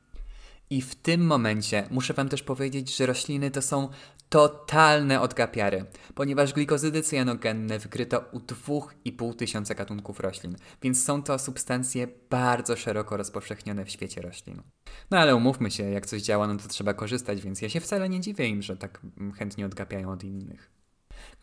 I 0.71 0.83
w 0.83 0.95
tym 0.95 1.27
momencie 1.27 1.87
muszę 1.91 2.15
Wam 2.15 2.29
też 2.29 2.43
powiedzieć, 2.43 2.97
że 2.97 3.07
rośliny 3.07 3.51
to 3.51 3.63
są 3.63 3.89
totalne 4.29 5.21
odgapiary, 5.21 5.85
ponieważ 6.15 6.53
glikozydy 6.53 7.03
cyjanogenne 7.03 7.79
wykryto 7.79 8.25
u 8.33 8.39
2,5 8.39 9.35
tysiąca 9.35 9.75
gatunków 9.75 10.21
roślin, 10.21 10.57
więc 10.83 11.05
są 11.05 11.23
to 11.23 11.39
substancje 11.39 12.09
bardzo 12.31 12.77
szeroko 12.77 13.17
rozpowszechnione 13.17 13.85
w 13.85 13.91
świecie 13.91 14.23
roślin. 14.23 14.63
No 15.11 15.19
ale 15.19 15.37
umówmy 15.37 15.71
się, 15.71 15.91
jak 15.91 16.07
coś 16.07 16.23
działa, 16.23 16.47
no 16.47 16.57
to 16.57 16.69
trzeba 16.69 16.95
korzystać, 16.95 17.41
więc 17.41 17.63
ja 17.63 17.69
się 17.69 17.81
wcale 17.81 18.09
nie 18.09 18.21
dziwię 18.21 18.49
im, 18.49 18.63
że 18.63 18.77
tak 18.77 19.01
chętnie 19.39 19.67
odgapiają 19.67 20.11
od 20.11 20.25
innych. 20.25 20.76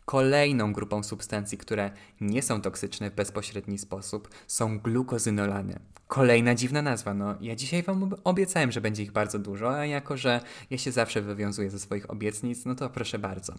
Kolejną 0.04 0.72
grupą 0.72 1.02
substancji, 1.02 1.58
które 1.58 1.90
nie 2.20 2.42
są 2.42 2.60
toksyczne 2.60 3.10
w 3.10 3.14
bezpośredni 3.14 3.78
sposób, 3.78 4.28
są 4.46 4.78
glukozynolany. 4.78 5.78
Kolejna 6.08 6.54
dziwna 6.54 6.82
nazwa. 6.82 7.14
No, 7.14 7.34
ja 7.40 7.56
dzisiaj 7.56 7.82
Wam 7.82 8.14
obiecałem, 8.24 8.72
że 8.72 8.80
będzie 8.80 9.02
ich 9.02 9.12
bardzo 9.12 9.38
dużo, 9.38 9.78
a 9.78 9.86
jako, 9.86 10.16
że 10.16 10.40
ja 10.70 10.78
się 10.78 10.92
zawsze 10.92 11.22
wywiązuję 11.22 11.70
ze 11.70 11.78
swoich 11.78 12.10
obietnic, 12.10 12.64
no 12.64 12.74
to 12.74 12.90
proszę 12.90 13.18
bardzo. 13.18 13.54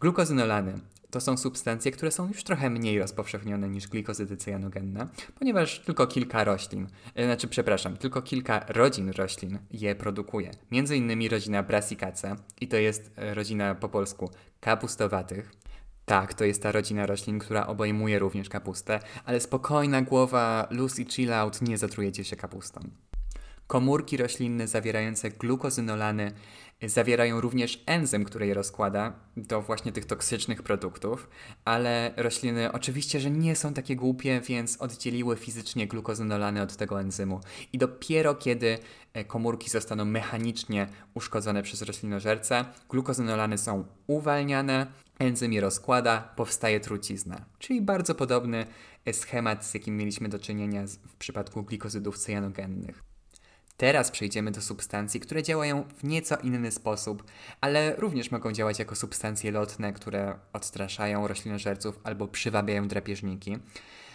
Glukozynolany 0.00 0.80
to 1.10 1.20
są 1.20 1.36
substancje, 1.36 1.92
które 1.92 2.10
są 2.10 2.28
już 2.28 2.44
trochę 2.44 2.70
mniej 2.70 2.98
rozpowszechnione 2.98 3.68
niż 3.68 3.88
glikozydy 3.88 4.36
cyjanogenne, 4.36 5.06
ponieważ 5.38 5.80
tylko 5.80 6.06
kilka 6.06 6.44
roślin, 6.44 6.86
e, 7.14 7.24
znaczy 7.24 7.48
przepraszam, 7.48 7.96
tylko 7.96 8.22
kilka 8.22 8.64
rodzin 8.68 9.10
roślin 9.10 9.58
je 9.70 9.94
produkuje. 9.94 10.50
Między 10.70 10.96
innymi 10.96 11.28
rodzina 11.28 11.62
Brassicaceae 11.62 12.36
i 12.60 12.68
to 12.68 12.76
jest 12.76 13.10
e, 13.16 13.34
rodzina 13.34 13.74
po 13.74 13.88
polsku 13.88 14.30
kapustowatych. 14.60 15.52
Tak, 16.06 16.34
to 16.34 16.44
jest 16.44 16.62
ta 16.62 16.72
rodzina 16.72 17.06
roślin, 17.06 17.38
która 17.38 17.66
obejmuje 17.66 18.18
również 18.18 18.48
kapustę, 18.48 19.00
ale 19.24 19.40
spokojna 19.40 20.02
głowa, 20.02 20.66
Lucy 20.70 21.04
chill 21.04 21.32
out, 21.32 21.62
nie 21.62 21.78
zatrujecie 21.78 22.24
się 22.24 22.36
kapustą. 22.36 22.80
Komórki 23.66 24.16
roślinne 24.16 24.68
zawierające 24.68 25.30
glukozynolany 25.30 26.32
zawierają 26.82 27.40
również 27.40 27.82
enzym, 27.86 28.24
który 28.24 28.46
je 28.46 28.54
rozkłada 28.54 29.12
do 29.36 29.62
właśnie 29.62 29.92
tych 29.92 30.04
toksycznych 30.04 30.62
produktów, 30.62 31.28
ale 31.64 32.12
rośliny 32.16 32.72
oczywiście, 32.72 33.20
że 33.20 33.30
nie 33.30 33.56
są 33.56 33.74
takie 33.74 33.96
głupie, 33.96 34.40
więc 34.40 34.76
oddzieliły 34.76 35.36
fizycznie 35.36 35.86
glukozynolany 35.86 36.62
od 36.62 36.76
tego 36.76 37.00
enzymu. 37.00 37.40
I 37.72 37.78
dopiero 37.78 38.34
kiedy 38.34 38.78
e, 39.12 39.24
komórki 39.24 39.70
zostaną 39.70 40.04
mechanicznie 40.04 40.88
uszkodzone 41.14 41.62
przez 41.62 41.82
roślinożerca, 41.82 42.64
glukozynolany 42.88 43.58
są 43.58 43.84
uwalniane, 44.06 44.86
enzym 45.18 45.52
je 45.52 45.60
rozkłada, 45.60 46.32
powstaje 46.36 46.80
trucizna. 46.80 47.44
Czyli 47.58 47.82
bardzo 47.82 48.14
podobny 48.14 48.66
schemat, 49.12 49.66
z 49.66 49.74
jakim 49.74 49.96
mieliśmy 49.96 50.28
do 50.28 50.38
czynienia 50.38 50.86
w 50.86 51.16
przypadku 51.16 51.62
glikozydów 51.62 52.18
cyjanogennych. 52.18 53.02
Teraz 53.76 54.10
przejdziemy 54.10 54.50
do 54.50 54.60
substancji, 54.60 55.20
które 55.20 55.42
działają 55.42 55.84
w 55.98 56.04
nieco 56.04 56.36
inny 56.36 56.70
sposób, 56.70 57.24
ale 57.60 57.96
również 57.96 58.30
mogą 58.30 58.52
działać 58.52 58.78
jako 58.78 58.94
substancje 58.96 59.52
lotne, 59.52 59.92
które 59.92 60.38
odstraszają 60.52 61.28
roślinożerców 61.28 62.00
albo 62.04 62.28
przywabiają 62.28 62.88
drapieżniki. 62.88 63.58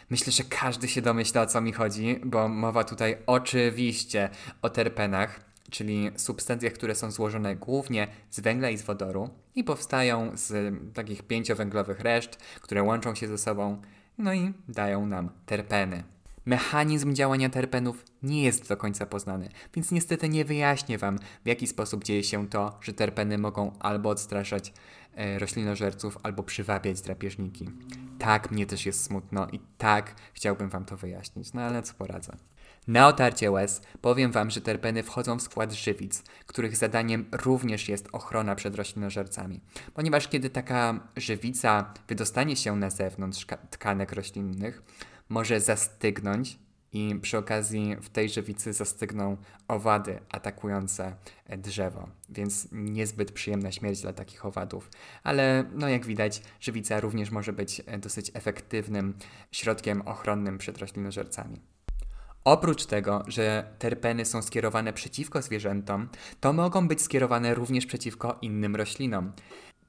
Myślę, 0.09 0.31
że 0.31 0.43
każdy 0.43 0.87
się 0.87 1.01
domyśla 1.01 1.41
o 1.41 1.45
co 1.45 1.61
mi 1.61 1.73
chodzi, 1.73 2.19
bo 2.25 2.47
mowa 2.47 2.83
tutaj 2.83 3.17
oczywiście 3.27 4.29
o 4.61 4.69
terpenach, 4.69 5.50
czyli 5.71 6.11
substancjach, 6.15 6.73
które 6.73 6.95
są 6.95 7.11
złożone 7.11 7.55
głównie 7.55 8.07
z 8.29 8.39
węgla 8.39 8.69
i 8.69 8.77
z 8.77 8.81
wodoru 8.81 9.29
i 9.55 9.63
powstają 9.63 10.31
z 10.37 10.75
takich 10.93 11.23
pięciowęglowych 11.23 11.99
reszt, 11.99 12.35
które 12.61 12.83
łączą 12.83 13.15
się 13.15 13.27
ze 13.27 13.37
sobą, 13.37 13.81
no 14.17 14.33
i 14.33 14.53
dają 14.67 15.05
nam 15.05 15.29
terpeny. 15.45 16.03
Mechanizm 16.45 17.13
działania 17.13 17.49
terpenów 17.49 18.05
nie 18.23 18.43
jest 18.43 18.69
do 18.69 18.77
końca 18.77 19.05
poznany, 19.05 19.49
więc 19.75 19.91
niestety 19.91 20.29
nie 20.29 20.45
wyjaśnię 20.45 20.97
Wam, 20.97 21.19
w 21.43 21.47
jaki 21.47 21.67
sposób 21.67 22.03
dzieje 22.03 22.23
się 22.23 22.49
to, 22.49 22.77
że 22.81 22.93
terpeny 22.93 23.37
mogą 23.37 23.71
albo 23.79 24.09
odstraszać 24.09 24.73
e, 25.15 25.39
roślinożerców, 25.39 26.17
albo 26.23 26.43
przywabiać 26.43 27.01
drapieżniki. 27.01 27.69
Tak, 28.19 28.51
mnie 28.51 28.65
też 28.65 28.85
jest 28.85 29.03
smutno 29.03 29.47
i 29.51 29.59
tak 29.77 30.15
chciałbym 30.33 30.69
Wam 30.69 30.85
to 30.85 30.97
wyjaśnić, 30.97 31.53
no 31.53 31.61
ale 31.61 31.83
co 31.83 31.93
poradzę. 31.93 32.37
Na 32.87 33.07
otarcie 33.07 33.51
łez 33.51 33.81
powiem 34.01 34.31
Wam, 34.31 34.51
że 34.51 34.61
terpeny 34.61 35.03
wchodzą 35.03 35.39
w 35.39 35.41
skład 35.41 35.71
żywic, 35.71 36.23
których 36.45 36.77
zadaniem 36.77 37.25
również 37.31 37.89
jest 37.89 38.07
ochrona 38.11 38.55
przed 38.55 38.75
roślinożercami. 38.75 39.61
Ponieważ 39.93 40.27
kiedy 40.27 40.49
taka 40.49 41.07
żywica 41.17 41.93
wydostanie 42.07 42.55
się 42.55 42.75
na 42.75 42.89
zewnątrz 42.89 43.45
tkanek 43.69 44.11
roślinnych, 44.11 44.83
może 45.29 45.59
zastygnąć 45.59 46.59
i 46.93 47.15
przy 47.21 47.37
okazji 47.37 47.95
w 48.01 48.09
tej 48.09 48.29
żywicy 48.29 48.73
zastygną 48.73 49.37
owady 49.67 50.19
atakujące 50.29 51.15
e, 51.45 51.57
drzewo, 51.57 52.09
więc 52.29 52.67
niezbyt 52.71 53.31
przyjemna 53.31 53.71
śmierć 53.71 54.01
dla 54.01 54.13
takich 54.13 54.45
owadów. 54.45 54.89
Ale 55.23 55.65
no 55.75 55.89
jak 55.89 56.05
widać, 56.05 56.41
żywica 56.59 56.99
również 56.99 57.31
może 57.31 57.53
być 57.53 57.81
e, 57.85 57.97
dosyć 57.97 58.31
efektywnym 58.33 59.13
środkiem 59.51 60.01
ochronnym 60.01 60.57
przed 60.57 60.77
roślinożercami. 60.77 61.61
Oprócz 62.43 62.85
tego, 62.85 63.23
że 63.27 63.73
terpeny 63.79 64.25
są 64.25 64.41
skierowane 64.41 64.93
przeciwko 64.93 65.41
zwierzętom, 65.41 66.09
to 66.39 66.53
mogą 66.53 66.87
być 66.87 67.01
skierowane 67.01 67.53
również 67.53 67.85
przeciwko 67.85 68.37
innym 68.41 68.75
roślinom. 68.75 69.31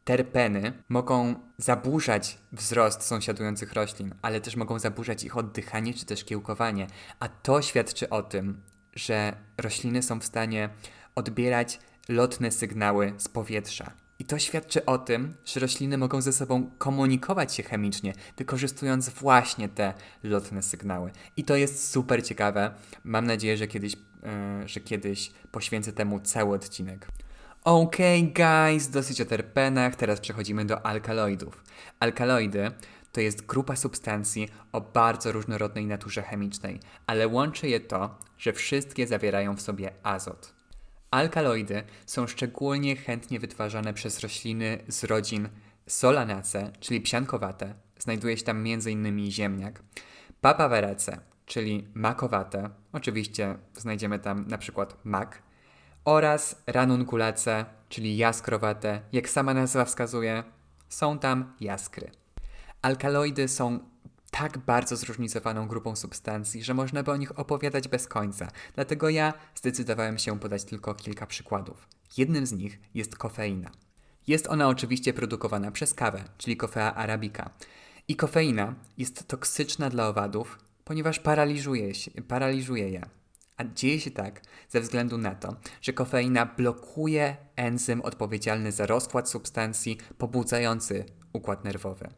Terpeny 0.05 0.83
mogą 0.89 1.35
zaburzać 1.59 2.39
wzrost 2.53 3.03
sąsiadujących 3.03 3.73
roślin, 3.73 4.15
ale 4.23 4.41
też 4.41 4.57
mogą 4.57 4.79
zaburzać 4.79 5.25
ich 5.25 5.37
oddychanie 5.37 5.95
czy 5.95 6.07
też 6.07 6.25
kiełkowanie, 6.25 6.87
a 7.21 7.29
to 7.29 7.63
świadczy 7.63 8.09
o 8.09 8.23
tym, 8.23 8.63
że 8.95 9.37
rośliny 9.59 10.03
są 10.03 10.21
w 10.21 10.25
stanie 10.25 10.69
odbierać 11.15 11.79
lotne 12.09 12.51
sygnały 12.51 13.15
z 13.19 13.29
powietrza. 13.29 14.02
I 14.23 14.25
to 14.25 14.38
świadczy 14.38 14.85
o 14.85 14.99
tym, 14.99 15.35
że 15.45 15.61
rośliny 15.61 15.99
mogą 15.99 16.21
ze 16.21 16.33
sobą 16.33 16.71
komunikować 16.79 17.55
się 17.55 17.62
chemicznie, 17.62 18.14
wykorzystując 18.37 19.09
właśnie 19.09 19.69
te 19.69 19.95
lotne 20.23 20.62
sygnały. 20.62 21.11
I 21.37 21.45
to 21.45 21.57
jest 21.57 21.91
super 21.91 22.25
ciekawe. 22.25 22.75
Mam 23.05 23.26
nadzieję, 23.26 23.57
że 23.57 23.67
kiedyś, 23.67 23.93
yy, 23.93 24.69
że 24.69 24.81
kiedyś 24.81 25.33
poświęcę 25.52 25.93
temu 25.93 26.21
cały 26.21 26.55
odcinek. 26.55 27.09
Okay, 27.64 28.23
guys, 28.23 28.88
dosyć 28.88 29.21
o 29.21 29.25
terpenach, 29.25 29.97
teraz 29.97 30.21
przechodzimy 30.21 30.64
do 30.64 30.87
alkaloidów. 30.87 31.64
Alkaloidy 32.00 32.71
to 33.12 33.21
jest 33.21 33.47
grupa 33.47 33.76
substancji 33.76 34.49
o 34.73 34.81
bardzo 34.81 35.33
różnorodnej 35.33 35.87
naturze 35.87 36.23
chemicznej, 36.23 36.81
ale 37.07 37.29
łączy 37.29 37.69
je 37.69 37.81
to, 37.81 38.19
że 38.38 38.52
wszystkie 38.52 39.07
zawierają 39.07 39.57
w 39.57 39.62
sobie 39.62 39.93
azot. 40.02 40.62
Alkaloidy 41.12 41.83
są 42.07 42.26
szczególnie 42.26 42.97
chętnie 42.97 43.40
wytwarzane 43.40 43.95
przez 43.95 44.21
rośliny 44.21 44.78
z 44.88 45.04
rodzin 45.04 45.49
Solanaceae, 45.87 46.73
czyli 46.81 47.00
psiankowate, 47.00 47.75
znajduje 47.99 48.37
się 48.37 48.45
tam 48.45 48.57
m.in. 48.66 49.31
ziemniak, 49.31 49.83
Papaverece, 50.40 51.21
czyli 51.47 51.88
makowate, 51.95 52.71
oczywiście 52.92 53.59
znajdziemy 53.76 54.19
tam 54.19 54.49
na 54.49 54.59
przykład 54.59 54.97
mak, 55.04 55.42
oraz 56.04 56.62
ranunculace, 56.66 57.64
czyli 57.88 58.16
jaskrowate. 58.16 59.00
Jak 59.12 59.28
sama 59.28 59.54
nazwa 59.54 59.85
wskazuje, 59.85 60.45
są 60.88 61.19
tam 61.19 61.52
jaskry. 61.61 62.11
Alkaloidy 62.83 63.49
są 63.49 63.78
tak 64.33 64.59
bardzo 64.59 64.97
zróżnicowaną 64.97 65.69
grupą 65.69 65.97
substancji, 65.97 66.65
że 66.65 66.75
można 66.75 67.03
by 67.03 67.11
o 67.11 67.17
nich 67.17 67.39
opowiadać 67.39 67.89
bez 67.89 68.07
końca. 68.09 68.49
Dlatego 68.75 69.09
ja 69.09 69.35
zdecydowałem 69.55 70.19
się 70.19 70.41
podać 70.41 70.65
tylko 70.65 70.95
kilka 70.95 71.27
przykładów. 71.27 71.89
Jednym 72.17 72.47
z 72.47 72.53
nich 72.53 72.81
jest 72.95 73.17
kofeina. 73.17 73.71
Jest 74.27 74.47
ona 74.47 74.69
oczywiście 74.69 75.12
produkowana 75.12 75.71
przez 75.71 75.95
kawę, 75.95 76.25
czyli 76.39 76.57
kofea 76.57 76.95
arabica. 76.95 77.51
I 78.09 78.17
kofeina 78.17 78.75
jest 78.99 79.29
toksyczna 79.29 79.91
dla 79.91 80.09
owadów, 80.09 80.59
ponieważ 80.85 81.19
paraliżuje, 81.19 81.95
się, 81.95 82.11
paraliżuje 82.11 82.89
je. 82.89 83.03
A 83.57 83.65
dzieje 83.65 84.01
się 84.01 84.11
tak 84.11 84.43
ze 84.69 84.81
względu 84.81 85.19
na 85.19 85.35
to, 85.35 85.57
że 85.81 85.93
kofeina 85.93 86.47
blokuje 86.47 87.37
enzym 87.57 88.03
odpowiedzialny 88.03 88.73
za 88.73 88.87
rozkład 88.87 89.31
substancji 89.31 89.99
pobudzający 90.19 91.05
układ 91.33 91.65
nerwowy. 91.65 92.09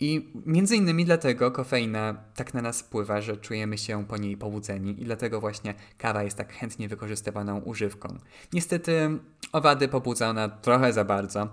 I 0.00 0.32
między 0.46 0.76
innymi 0.76 1.04
dlatego 1.04 1.50
kofeina 1.50 2.14
tak 2.34 2.54
na 2.54 2.62
nas 2.62 2.80
wpływa, 2.80 3.20
że 3.20 3.36
czujemy 3.36 3.78
się 3.78 4.06
po 4.06 4.16
niej 4.16 4.36
pobudzeni 4.36 5.02
i 5.02 5.04
dlatego 5.04 5.40
właśnie 5.40 5.74
kawa 5.98 6.22
jest 6.22 6.36
tak 6.36 6.52
chętnie 6.52 6.88
wykorzystywaną 6.88 7.60
używką. 7.60 8.18
Niestety 8.52 9.18
owady 9.52 9.88
pobudza 9.88 10.28
ona 10.28 10.48
trochę 10.48 10.92
za 10.92 11.04
bardzo, 11.04 11.48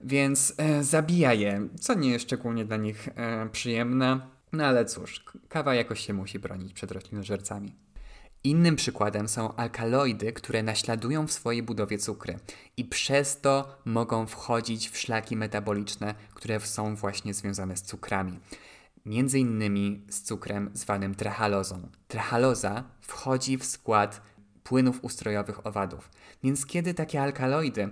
więc 0.00 0.54
e, 0.56 0.84
zabija 0.84 1.32
je, 1.32 1.68
co 1.80 1.94
nie 1.94 2.10
jest 2.10 2.24
szczególnie 2.24 2.64
dla 2.64 2.76
nich 2.76 3.08
e, 3.14 3.48
przyjemne. 3.52 4.20
No 4.52 4.64
ale 4.64 4.84
cóż, 4.84 5.24
kawa 5.48 5.74
jakoś 5.74 6.06
się 6.06 6.12
musi 6.12 6.38
bronić 6.38 6.72
przed 6.72 6.92
roślinożercami. 6.92 7.83
Innym 8.46 8.76
przykładem 8.76 9.28
są 9.28 9.54
alkaloidy, 9.56 10.32
które 10.32 10.62
naśladują 10.62 11.26
w 11.26 11.32
swojej 11.32 11.62
budowie 11.62 11.98
cukry 11.98 12.38
i 12.76 12.84
przez 12.84 13.40
to 13.40 13.78
mogą 13.84 14.26
wchodzić 14.26 14.88
w 14.88 14.98
szlaki 14.98 15.36
metaboliczne, 15.36 16.14
które 16.34 16.60
są 16.60 16.96
właśnie 16.96 17.34
związane 17.34 17.76
z 17.76 17.82
cukrami. 17.82 18.38
Między 19.06 19.38
innymi 19.38 20.06
z 20.08 20.22
cukrem 20.22 20.70
zwanym 20.74 21.14
trehalozą. 21.14 21.88
Trehaloza 22.08 22.84
wchodzi 23.00 23.58
w 23.58 23.64
skład 23.64 24.22
płynów 24.64 25.04
ustrojowych 25.04 25.66
owadów. 25.66 26.10
Więc 26.42 26.66
kiedy 26.66 26.94
takie 26.94 27.22
alkaloidy 27.22 27.88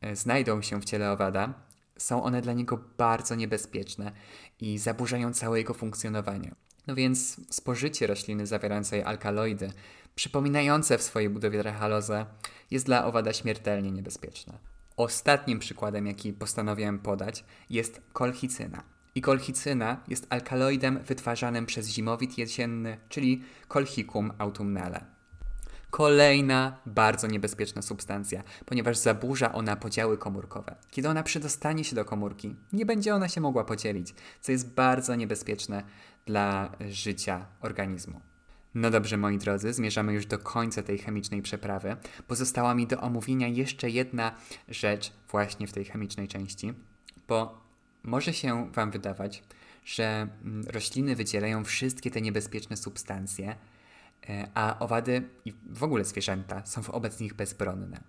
e, 0.00 0.16
znajdą 0.16 0.62
się 0.62 0.80
w 0.80 0.84
ciele 0.84 1.12
owada, 1.12 1.54
są 1.98 2.22
one 2.22 2.42
dla 2.42 2.52
niego 2.52 2.78
bardzo 2.98 3.34
niebezpieczne 3.34 4.12
i 4.60 4.78
zaburzają 4.78 5.32
całe 5.32 5.58
jego 5.58 5.74
funkcjonowanie. 5.74 6.65
No 6.86 6.94
więc 6.94 7.40
spożycie 7.50 8.06
rośliny 8.06 8.46
zawierającej 8.46 9.02
alkaloidy, 9.02 9.72
przypominające 10.14 10.98
w 10.98 11.02
swojej 11.02 11.30
budowie 11.30 11.60
trehalozę, 11.60 12.26
jest 12.70 12.86
dla 12.86 13.04
owada 13.04 13.32
śmiertelnie 13.32 13.92
niebezpieczne. 13.92 14.58
Ostatnim 14.96 15.58
przykładem, 15.58 16.06
jaki 16.06 16.32
postanowiłem 16.32 16.98
podać, 16.98 17.44
jest 17.70 18.00
kolchicyna. 18.12 18.82
I 19.14 19.20
kolchicyna 19.20 20.00
jest 20.08 20.26
alkaloidem 20.30 20.98
wytwarzanym 21.02 21.66
przez 21.66 21.88
zimowit 21.88 22.38
jesienny, 22.38 22.98
czyli 23.08 23.44
Colchicum 23.68 24.32
autumnale. 24.38 25.16
Kolejna 25.90 26.78
bardzo 26.86 27.26
niebezpieczna 27.26 27.82
substancja, 27.82 28.42
ponieważ 28.66 28.98
zaburza 28.98 29.52
ona 29.52 29.76
podziały 29.76 30.18
komórkowe. 30.18 30.76
Kiedy 30.90 31.08
ona 31.08 31.22
przedostanie 31.22 31.84
się 31.84 31.96
do 31.96 32.04
komórki, 32.04 32.56
nie 32.72 32.86
będzie 32.86 33.14
ona 33.14 33.28
się 33.28 33.40
mogła 33.40 33.64
podzielić, 33.64 34.14
co 34.40 34.52
jest 34.52 34.74
bardzo 34.74 35.14
niebezpieczne 35.14 35.82
dla 36.26 36.72
życia 36.90 37.46
organizmu. 37.60 38.20
No 38.74 38.90
dobrze, 38.90 39.16
moi 39.16 39.38
drodzy, 39.38 39.72
zmierzamy 39.72 40.12
już 40.12 40.26
do 40.26 40.38
końca 40.38 40.82
tej 40.82 40.98
chemicznej 40.98 41.42
przeprawy. 41.42 41.96
Pozostała 42.26 42.74
mi 42.74 42.86
do 42.86 43.00
omówienia 43.00 43.48
jeszcze 43.48 43.90
jedna 43.90 44.34
rzecz 44.68 45.12
właśnie 45.30 45.66
w 45.66 45.72
tej 45.72 45.84
chemicznej 45.84 46.28
części, 46.28 46.72
bo 47.28 47.60
może 48.02 48.32
się 48.34 48.70
Wam 48.72 48.90
wydawać, 48.90 49.42
że 49.84 50.28
mm, 50.44 50.64
rośliny 50.68 51.16
wydzielają 51.16 51.64
wszystkie 51.64 52.10
te 52.10 52.20
niebezpieczne 52.20 52.76
substancje, 52.76 53.56
E, 54.28 54.48
a 54.54 54.78
owady 54.78 55.28
i 55.44 55.54
w 55.70 55.82
ogóle 55.82 56.04
zwierzęta 56.04 56.66
są 56.66 56.82
wobec 56.82 57.20
nich 57.20 57.34
bezbronne. 57.34 58.00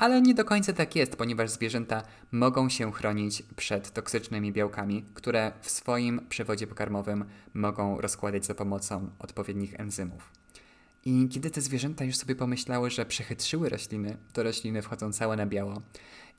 Ale 0.00 0.22
nie 0.22 0.34
do 0.34 0.44
końca 0.44 0.72
tak 0.72 0.96
jest, 0.96 1.16
ponieważ 1.16 1.50
zwierzęta 1.50 2.02
mogą 2.32 2.68
się 2.68 2.92
chronić 2.92 3.42
przed 3.56 3.90
toksycznymi 3.90 4.52
białkami, 4.52 5.04
które 5.14 5.52
w 5.60 5.70
swoim 5.70 6.20
przewodzie 6.28 6.66
pokarmowym 6.66 7.24
mogą 7.54 8.00
rozkładać 8.00 8.46
za 8.46 8.54
pomocą 8.54 9.10
odpowiednich 9.18 9.80
enzymów. 9.80 10.39
I 11.04 11.28
kiedy 11.28 11.50
te 11.50 11.60
zwierzęta 11.60 12.04
już 12.04 12.16
sobie 12.16 12.34
pomyślały, 12.34 12.90
że 12.90 13.06
przechytrzyły 13.06 13.68
rośliny, 13.68 14.16
to 14.32 14.42
rośliny 14.42 14.82
wchodzą 14.82 15.12
całe 15.12 15.36
na 15.36 15.46
biało 15.46 15.82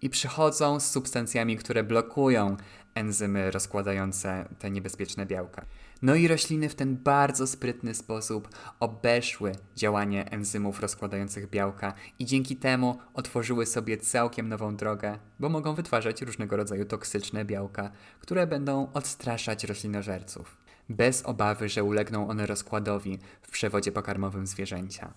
i 0.01 0.09
przychodzą 0.09 0.79
z 0.79 0.91
substancjami, 0.91 1.57
które 1.57 1.83
blokują 1.83 2.57
enzymy 2.95 3.51
rozkładające 3.51 4.45
te 4.59 4.71
niebezpieczne 4.71 5.25
białka. 5.25 5.65
No 6.01 6.15
i 6.15 6.27
rośliny 6.27 6.69
w 6.69 6.75
ten 6.75 6.97
bardzo 6.97 7.47
sprytny 7.47 7.95
sposób 7.95 8.49
obeszły 8.79 9.51
działanie 9.75 10.31
enzymów 10.31 10.79
rozkładających 10.79 11.49
białka 11.49 11.93
i 12.19 12.25
dzięki 12.25 12.55
temu 12.55 12.97
otworzyły 13.13 13.65
sobie 13.65 13.97
całkiem 13.97 14.49
nową 14.49 14.75
drogę, 14.75 15.19
bo 15.39 15.49
mogą 15.49 15.73
wytwarzać 15.75 16.21
różnego 16.21 16.57
rodzaju 16.57 16.85
toksyczne 16.85 17.45
białka, 17.45 17.91
które 18.19 18.47
będą 18.47 18.91
odstraszać 18.93 19.63
roślinożerców, 19.63 20.57
bez 20.91 21.25
obawy, 21.25 21.69
że 21.69 21.83
ulegną 21.83 22.29
one 22.29 22.45
rozkładowi 22.45 23.19
w 23.41 23.51
przewodzie 23.51 23.91
pokarmowym 23.91 24.47
zwierzęcia. 24.47 25.13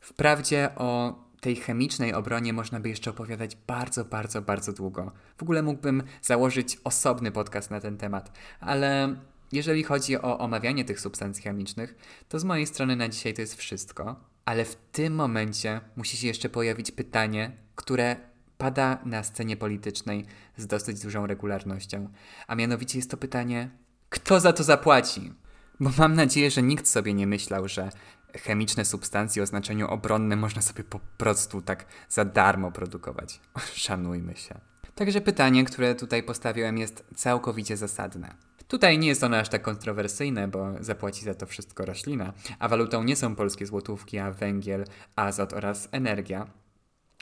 Wprawdzie 0.00 0.70
o 0.76 1.18
tej 1.40 1.56
chemicznej 1.56 2.14
obronie 2.14 2.52
można 2.52 2.80
by 2.80 2.88
jeszcze 2.88 3.10
opowiadać 3.10 3.56
bardzo, 3.66 4.04
bardzo, 4.04 4.42
bardzo 4.42 4.72
długo. 4.72 5.12
W 5.36 5.42
ogóle 5.42 5.62
mógłbym 5.62 6.02
założyć 6.22 6.78
osobny 6.84 7.32
podcast 7.32 7.70
na 7.70 7.80
ten 7.80 7.96
temat, 7.96 8.38
ale 8.60 9.16
jeżeli 9.52 9.82
chodzi 9.82 10.18
o 10.18 10.38
omawianie 10.38 10.84
tych 10.84 11.00
substancji 11.00 11.42
chemicznych, 11.42 11.94
to 12.28 12.38
z 12.38 12.44
mojej 12.44 12.66
strony 12.66 12.96
na 12.96 13.08
dzisiaj 13.08 13.34
to 13.34 13.40
jest 13.40 13.54
wszystko, 13.54 14.16
ale 14.44 14.64
w 14.64 14.76
tym 14.76 15.14
momencie 15.14 15.80
musi 15.96 16.16
się 16.16 16.26
jeszcze 16.26 16.48
pojawić 16.48 16.90
pytanie, 16.90 17.52
które 17.74 18.16
pada 18.58 18.98
na 19.04 19.22
scenie 19.22 19.56
politycznej 19.56 20.24
z 20.56 20.66
dosyć 20.66 21.00
dużą 21.02 21.26
regularnością, 21.26 22.08
a 22.46 22.54
mianowicie 22.54 22.98
jest 22.98 23.10
to 23.10 23.16
pytanie, 23.16 23.70
kto 24.14 24.40
za 24.40 24.52
to 24.52 24.64
zapłaci? 24.64 25.32
Bo 25.80 25.90
mam 25.98 26.14
nadzieję, 26.14 26.50
że 26.50 26.62
nikt 26.62 26.86
sobie 26.88 27.14
nie 27.14 27.26
myślał, 27.26 27.68
że 27.68 27.90
chemiczne 28.34 28.84
substancje 28.84 29.42
o 29.42 29.46
znaczeniu 29.46 29.88
obronnym 29.88 30.38
można 30.38 30.62
sobie 30.62 30.84
po 30.84 31.00
prostu 31.18 31.62
tak 31.62 31.86
za 32.08 32.24
darmo 32.24 32.72
produkować. 32.72 33.40
Szanujmy 33.86 34.36
się. 34.36 34.54
Także 34.94 35.20
pytanie, 35.20 35.64
które 35.64 35.94
tutaj 35.94 36.22
postawiłem, 36.22 36.78
jest 36.78 37.04
całkowicie 37.14 37.76
zasadne. 37.76 38.34
Tutaj 38.68 38.98
nie 38.98 39.08
jest 39.08 39.24
ono 39.24 39.36
aż 39.36 39.48
tak 39.48 39.62
kontrowersyjne, 39.62 40.48
bo 40.48 40.70
zapłaci 40.80 41.24
za 41.24 41.34
to 41.34 41.46
wszystko 41.46 41.84
roślina, 41.84 42.32
a 42.58 42.68
walutą 42.68 43.02
nie 43.02 43.16
są 43.16 43.36
polskie 43.36 43.66
złotówki, 43.66 44.18
a 44.18 44.30
węgiel, 44.30 44.84
azot 45.16 45.52
oraz 45.52 45.88
energia. 45.92 46.46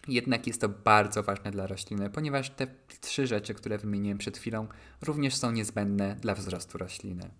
Jednak 0.08 0.46
jest 0.46 0.60
to 0.60 0.68
bardzo 0.68 1.22
ważne 1.22 1.50
dla 1.50 1.66
rośliny, 1.66 2.10
ponieważ 2.10 2.50
te 2.50 2.66
trzy 3.00 3.26
rzeczy, 3.26 3.54
które 3.54 3.78
wymieniłem 3.78 4.18
przed 4.18 4.38
chwilą, 4.38 4.66
również 5.02 5.36
są 5.36 5.52
niezbędne 5.52 6.16
dla 6.20 6.34
wzrostu 6.34 6.78
rośliny. 6.78 7.30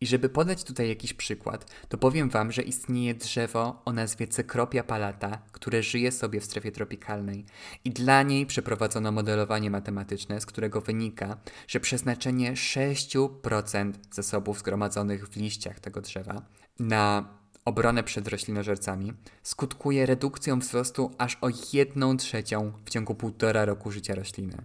I 0.00 0.06
żeby 0.06 0.28
podać 0.28 0.64
tutaj 0.64 0.88
jakiś 0.88 1.12
przykład, 1.12 1.86
to 1.88 1.98
powiem 1.98 2.30
Wam, 2.30 2.52
że 2.52 2.62
istnieje 2.62 3.14
drzewo 3.14 3.82
o 3.84 3.92
nazwie 3.92 4.26
Cekropia 4.26 4.84
palata, 4.84 5.42
które 5.52 5.82
żyje 5.82 6.12
sobie 6.12 6.40
w 6.40 6.44
strefie 6.44 6.72
tropikalnej 6.72 7.44
i 7.84 7.90
dla 7.90 8.22
niej 8.22 8.46
przeprowadzono 8.46 9.12
modelowanie 9.12 9.70
matematyczne, 9.70 10.40
z 10.40 10.46
którego 10.46 10.80
wynika, 10.80 11.36
że 11.68 11.80
przeznaczenie 11.80 12.52
6% 12.52 13.92
zasobów 14.12 14.58
zgromadzonych 14.58 15.28
w 15.28 15.36
liściach 15.36 15.80
tego 15.80 16.00
drzewa 16.00 16.42
na 16.78 17.39
obronę 17.70 18.02
przed 18.02 18.28
roślinożercami 18.28 19.12
skutkuje 19.42 20.06
redukcją 20.06 20.58
wzrostu 20.58 21.10
aż 21.18 21.38
o 21.40 21.48
1 21.72 22.16
trzecią 22.16 22.72
w 22.84 22.90
ciągu 22.90 23.14
półtora 23.14 23.64
roku 23.64 23.90
życia 23.90 24.14
rośliny. 24.14 24.56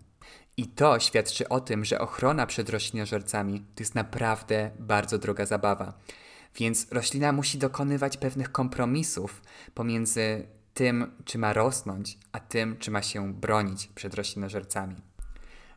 I 0.58 0.68
to 0.68 1.00
świadczy 1.00 1.50
o 1.50 1.60
tym, 1.60 1.86
że 1.86 2.00
ochrona 2.00 2.46
przed 2.46 2.70
roślinożercami 2.70 3.60
to 3.60 3.84
jest 3.84 3.96
naprawdę 3.96 4.72
bardzo 4.80 5.18
droga 5.18 5.46
zabawa. 5.46 5.94
Więc 6.56 6.88
roślina 6.92 7.32
musi 7.32 7.58
dokonywać 7.58 8.18
pewnych 8.18 8.52
kompromisów 8.52 9.42
pomiędzy 9.74 10.48
tym, 10.74 11.12
czy 11.26 11.38
ma 11.38 11.54
rosnąć, 11.54 12.18
a 12.32 12.40
tym, 12.40 12.78
czy 12.78 12.92
ma 12.92 13.02
się 13.02 13.34
bronić 13.34 13.88
przed 13.88 14.14
roślinożercami. 14.14 14.96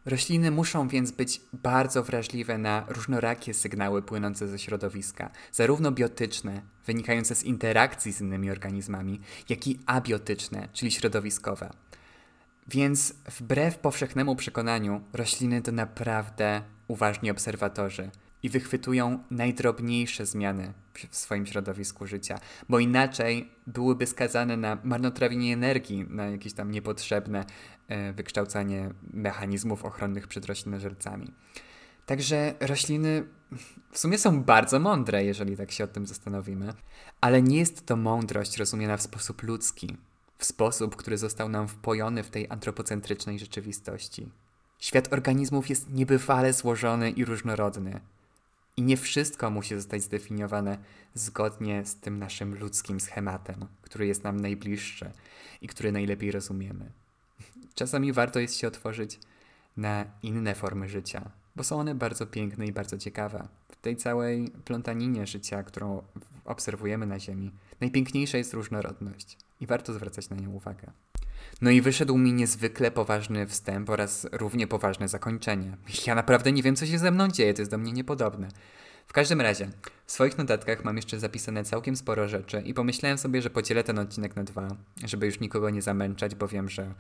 Rośliny 0.09 0.51
muszą 0.51 0.89
więc 0.89 1.11
być 1.11 1.41
bardzo 1.53 2.03
wrażliwe 2.03 2.59
na 2.59 2.85
różnorakie 2.89 3.55
sygnały 3.55 4.03
płynące 4.03 4.49
ze 4.49 4.59
środowiska, 4.59 5.31
zarówno 5.53 5.93
biotyczne, 5.93 6.63
wynikające 6.87 7.35
z 7.35 7.45
interakcji 7.45 8.13
z 8.13 8.21
innymi 8.21 8.51
organizmami, 8.51 9.21
jak 9.49 9.67
i 9.67 9.81
abiotyczne, 9.87 10.69
czyli 10.73 10.91
środowiskowe. 10.91 11.71
Więc 12.69 13.15
wbrew 13.39 13.79
powszechnemu 13.79 14.37
przekonaniu, 14.37 15.01
rośliny 15.13 15.63
to 15.63 15.73
naprawdę 15.73 16.63
uważni 16.89 17.31
obserwatorzy 17.31 18.11
i 18.43 18.49
wychwytują 18.49 19.25
najdrobniejsze 19.31 20.27
zmiany 20.27 20.73
w 21.11 21.17
swoim 21.17 21.47
środowisku 21.47 22.07
życia, 22.07 22.39
bo 22.69 22.79
inaczej 22.79 23.51
byłyby 23.67 24.07
skazane 24.07 24.57
na 24.57 24.79
marnotrawienie 24.85 25.53
energii, 25.53 26.07
na 26.11 26.27
jakieś 26.27 26.53
tam 26.53 26.71
niepotrzebne 26.71 27.45
e, 27.89 28.13
wykształcanie 28.13 28.91
mechanizmów 29.13 29.85
ochronnych 29.85 30.29
przed 30.29 30.47
roślinożercami. 30.47 31.33
Także 32.07 32.55
rośliny 32.61 33.25
w 33.93 33.99
sumie 33.99 34.19
są 34.19 34.43
bardzo 34.43 34.81
mądre, 34.81 35.25
jeżeli 35.25 35.57
tak 35.57 35.73
się 35.73 35.85
o 35.85 35.87
tym 35.87 36.07
zastanowimy, 36.07 36.73
ale 37.21 37.43
nie 37.43 37.59
jest 37.59 37.87
to 37.87 37.97
mądrość 37.97 38.57
rozumiana 38.57 38.97
w 38.97 39.03
sposób 39.03 39.43
ludzki 39.43 39.97
w 40.39 40.45
sposób, 40.45 40.97
który 40.97 41.19
został 41.19 41.49
nam 41.49 41.69
wpojony 41.69 42.23
w 42.23 42.31
tej 42.31 42.47
antropocentrycznej 42.51 43.39
rzeczywistości. 43.39 44.29
Świat 44.79 45.13
organizmów 45.13 45.71
jest 45.71 45.91
niebywale 45.93 46.53
złożony 46.53 47.11
i 47.11 47.25
różnorodny. 47.25 48.01
I 48.79 48.83
nie 48.83 48.97
wszystko 48.97 49.51
musi 49.51 49.75
zostać 49.75 50.03
zdefiniowane 50.03 50.79
zgodnie 51.15 51.87
z 51.87 51.97
tym 51.97 52.19
naszym 52.19 52.59
ludzkim 52.59 53.01
schematem, 53.01 53.67
który 53.83 54.07
jest 54.07 54.25
nam 54.25 54.41
najbliższy 54.41 55.11
i 55.61 55.69
który 55.69 55.93
najlepiej 55.93 56.33
rozumiemy. 56.33 56.91
Czasami 57.75 58.13
warto 58.13 58.41
jest 58.41 58.57
się 58.57 58.69
otworzyć 58.69 59.19
na 59.77 60.05
inne 60.23 60.55
formy 60.55 60.89
życia, 60.89 61.31
bo 61.57 61.65
są 61.65 61.81
one 61.81 61.95
bardzo 61.95 62.27
piękne 62.27 62.67
i 62.67 62.73
bardzo 62.73 62.99
ciekawe. 62.99 63.49
W 63.69 63.77
tej 63.77 63.97
całej 63.97 64.51
plątaninie 64.65 65.27
życia, 65.27 65.63
którą 65.63 66.03
obserwujemy 66.45 67.07
na 67.07 67.21
Ziemi, 67.21 67.51
najpiękniejsza 67.81 68.39
jest 68.39 68.55
różnorodność 68.55 69.39
i 69.61 69.67
warto 69.67 69.93
zwracać 69.93 70.31
na 70.31 70.37
nią 70.37 70.51
uwagę. 70.51 70.93
No 71.61 71.71
i 71.71 71.81
wyszedł 71.81 72.19
mi 72.19 72.33
niezwykle 72.33 72.91
poważny 72.91 73.47
wstęp 73.47 73.91
oraz 73.91 74.27
równie 74.33 74.67
poważne 74.67 75.09
zakończenie. 75.09 75.77
Ja 76.07 76.15
naprawdę 76.15 76.53
nie 76.53 76.63
wiem, 76.63 76.77
co 76.77 76.87
się 76.87 76.99
ze 76.99 77.11
mną 77.11 77.29
dzieje, 77.29 77.55
to 77.55 77.63
jest 77.63 77.71
do 77.71 77.79
mnie 77.79 77.93
niepodobne. 77.93 78.49
W 79.07 79.13
każdym 79.13 79.41
razie, 79.41 79.69
w 80.07 80.13
swoich 80.13 80.39
notatkach 80.39 80.85
mam 80.85 80.97
jeszcze 80.97 81.21
zapisane 81.21 81.65
całkiem 81.65 81.97
sporo 81.97 82.29
rzeczy 82.29 82.61
i 82.61 82.75
pomyślałem 82.75 83.19
sobie, 83.19 83.43
że 83.43 83.51
podzielę 83.51 83.85
ten 83.85 83.99
odcinek 83.99 84.37
na 84.37 84.45
dwa, 84.45 84.69
żeby 85.05 85.27
już 85.27 85.41
nikogo 85.41 85.71
nie 85.71 85.83
zamęczać, 85.83 86.35
bo 86.35 86.49
wiem, 86.49 86.69
że 86.69 86.95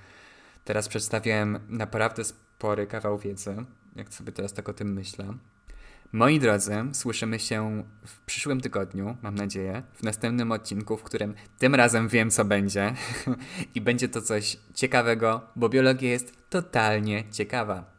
teraz 0.64 0.88
przedstawiłem 0.88 1.60
naprawdę 1.68 2.24
spory 2.24 2.86
kawał 2.86 3.18
wiedzy, 3.18 3.56
jak 3.96 4.14
sobie 4.14 4.32
teraz 4.32 4.52
tak 4.52 4.68
o 4.68 4.72
tym 4.72 4.92
myślę. 4.92 5.34
Moi 6.12 6.38
drodzy, 6.38 6.72
słyszymy 6.92 7.38
się 7.38 7.84
w 8.06 8.20
przyszłym 8.20 8.60
tygodniu, 8.60 9.16
mam 9.22 9.34
nadzieję, 9.34 9.82
w 9.94 10.02
następnym 10.02 10.52
odcinku, 10.52 10.96
w 10.96 11.02
którym 11.02 11.34
tym 11.58 11.74
razem 11.74 12.08
wiem, 12.08 12.30
co 12.30 12.44
będzie. 12.44 12.94
I 13.74 13.80
będzie 13.80 14.08
to 14.08 14.22
coś 14.22 14.56
ciekawego, 14.74 15.40
bo 15.56 15.68
biologia 15.68 16.10
jest 16.10 16.50
totalnie 16.50 17.24
ciekawa. 17.30 17.97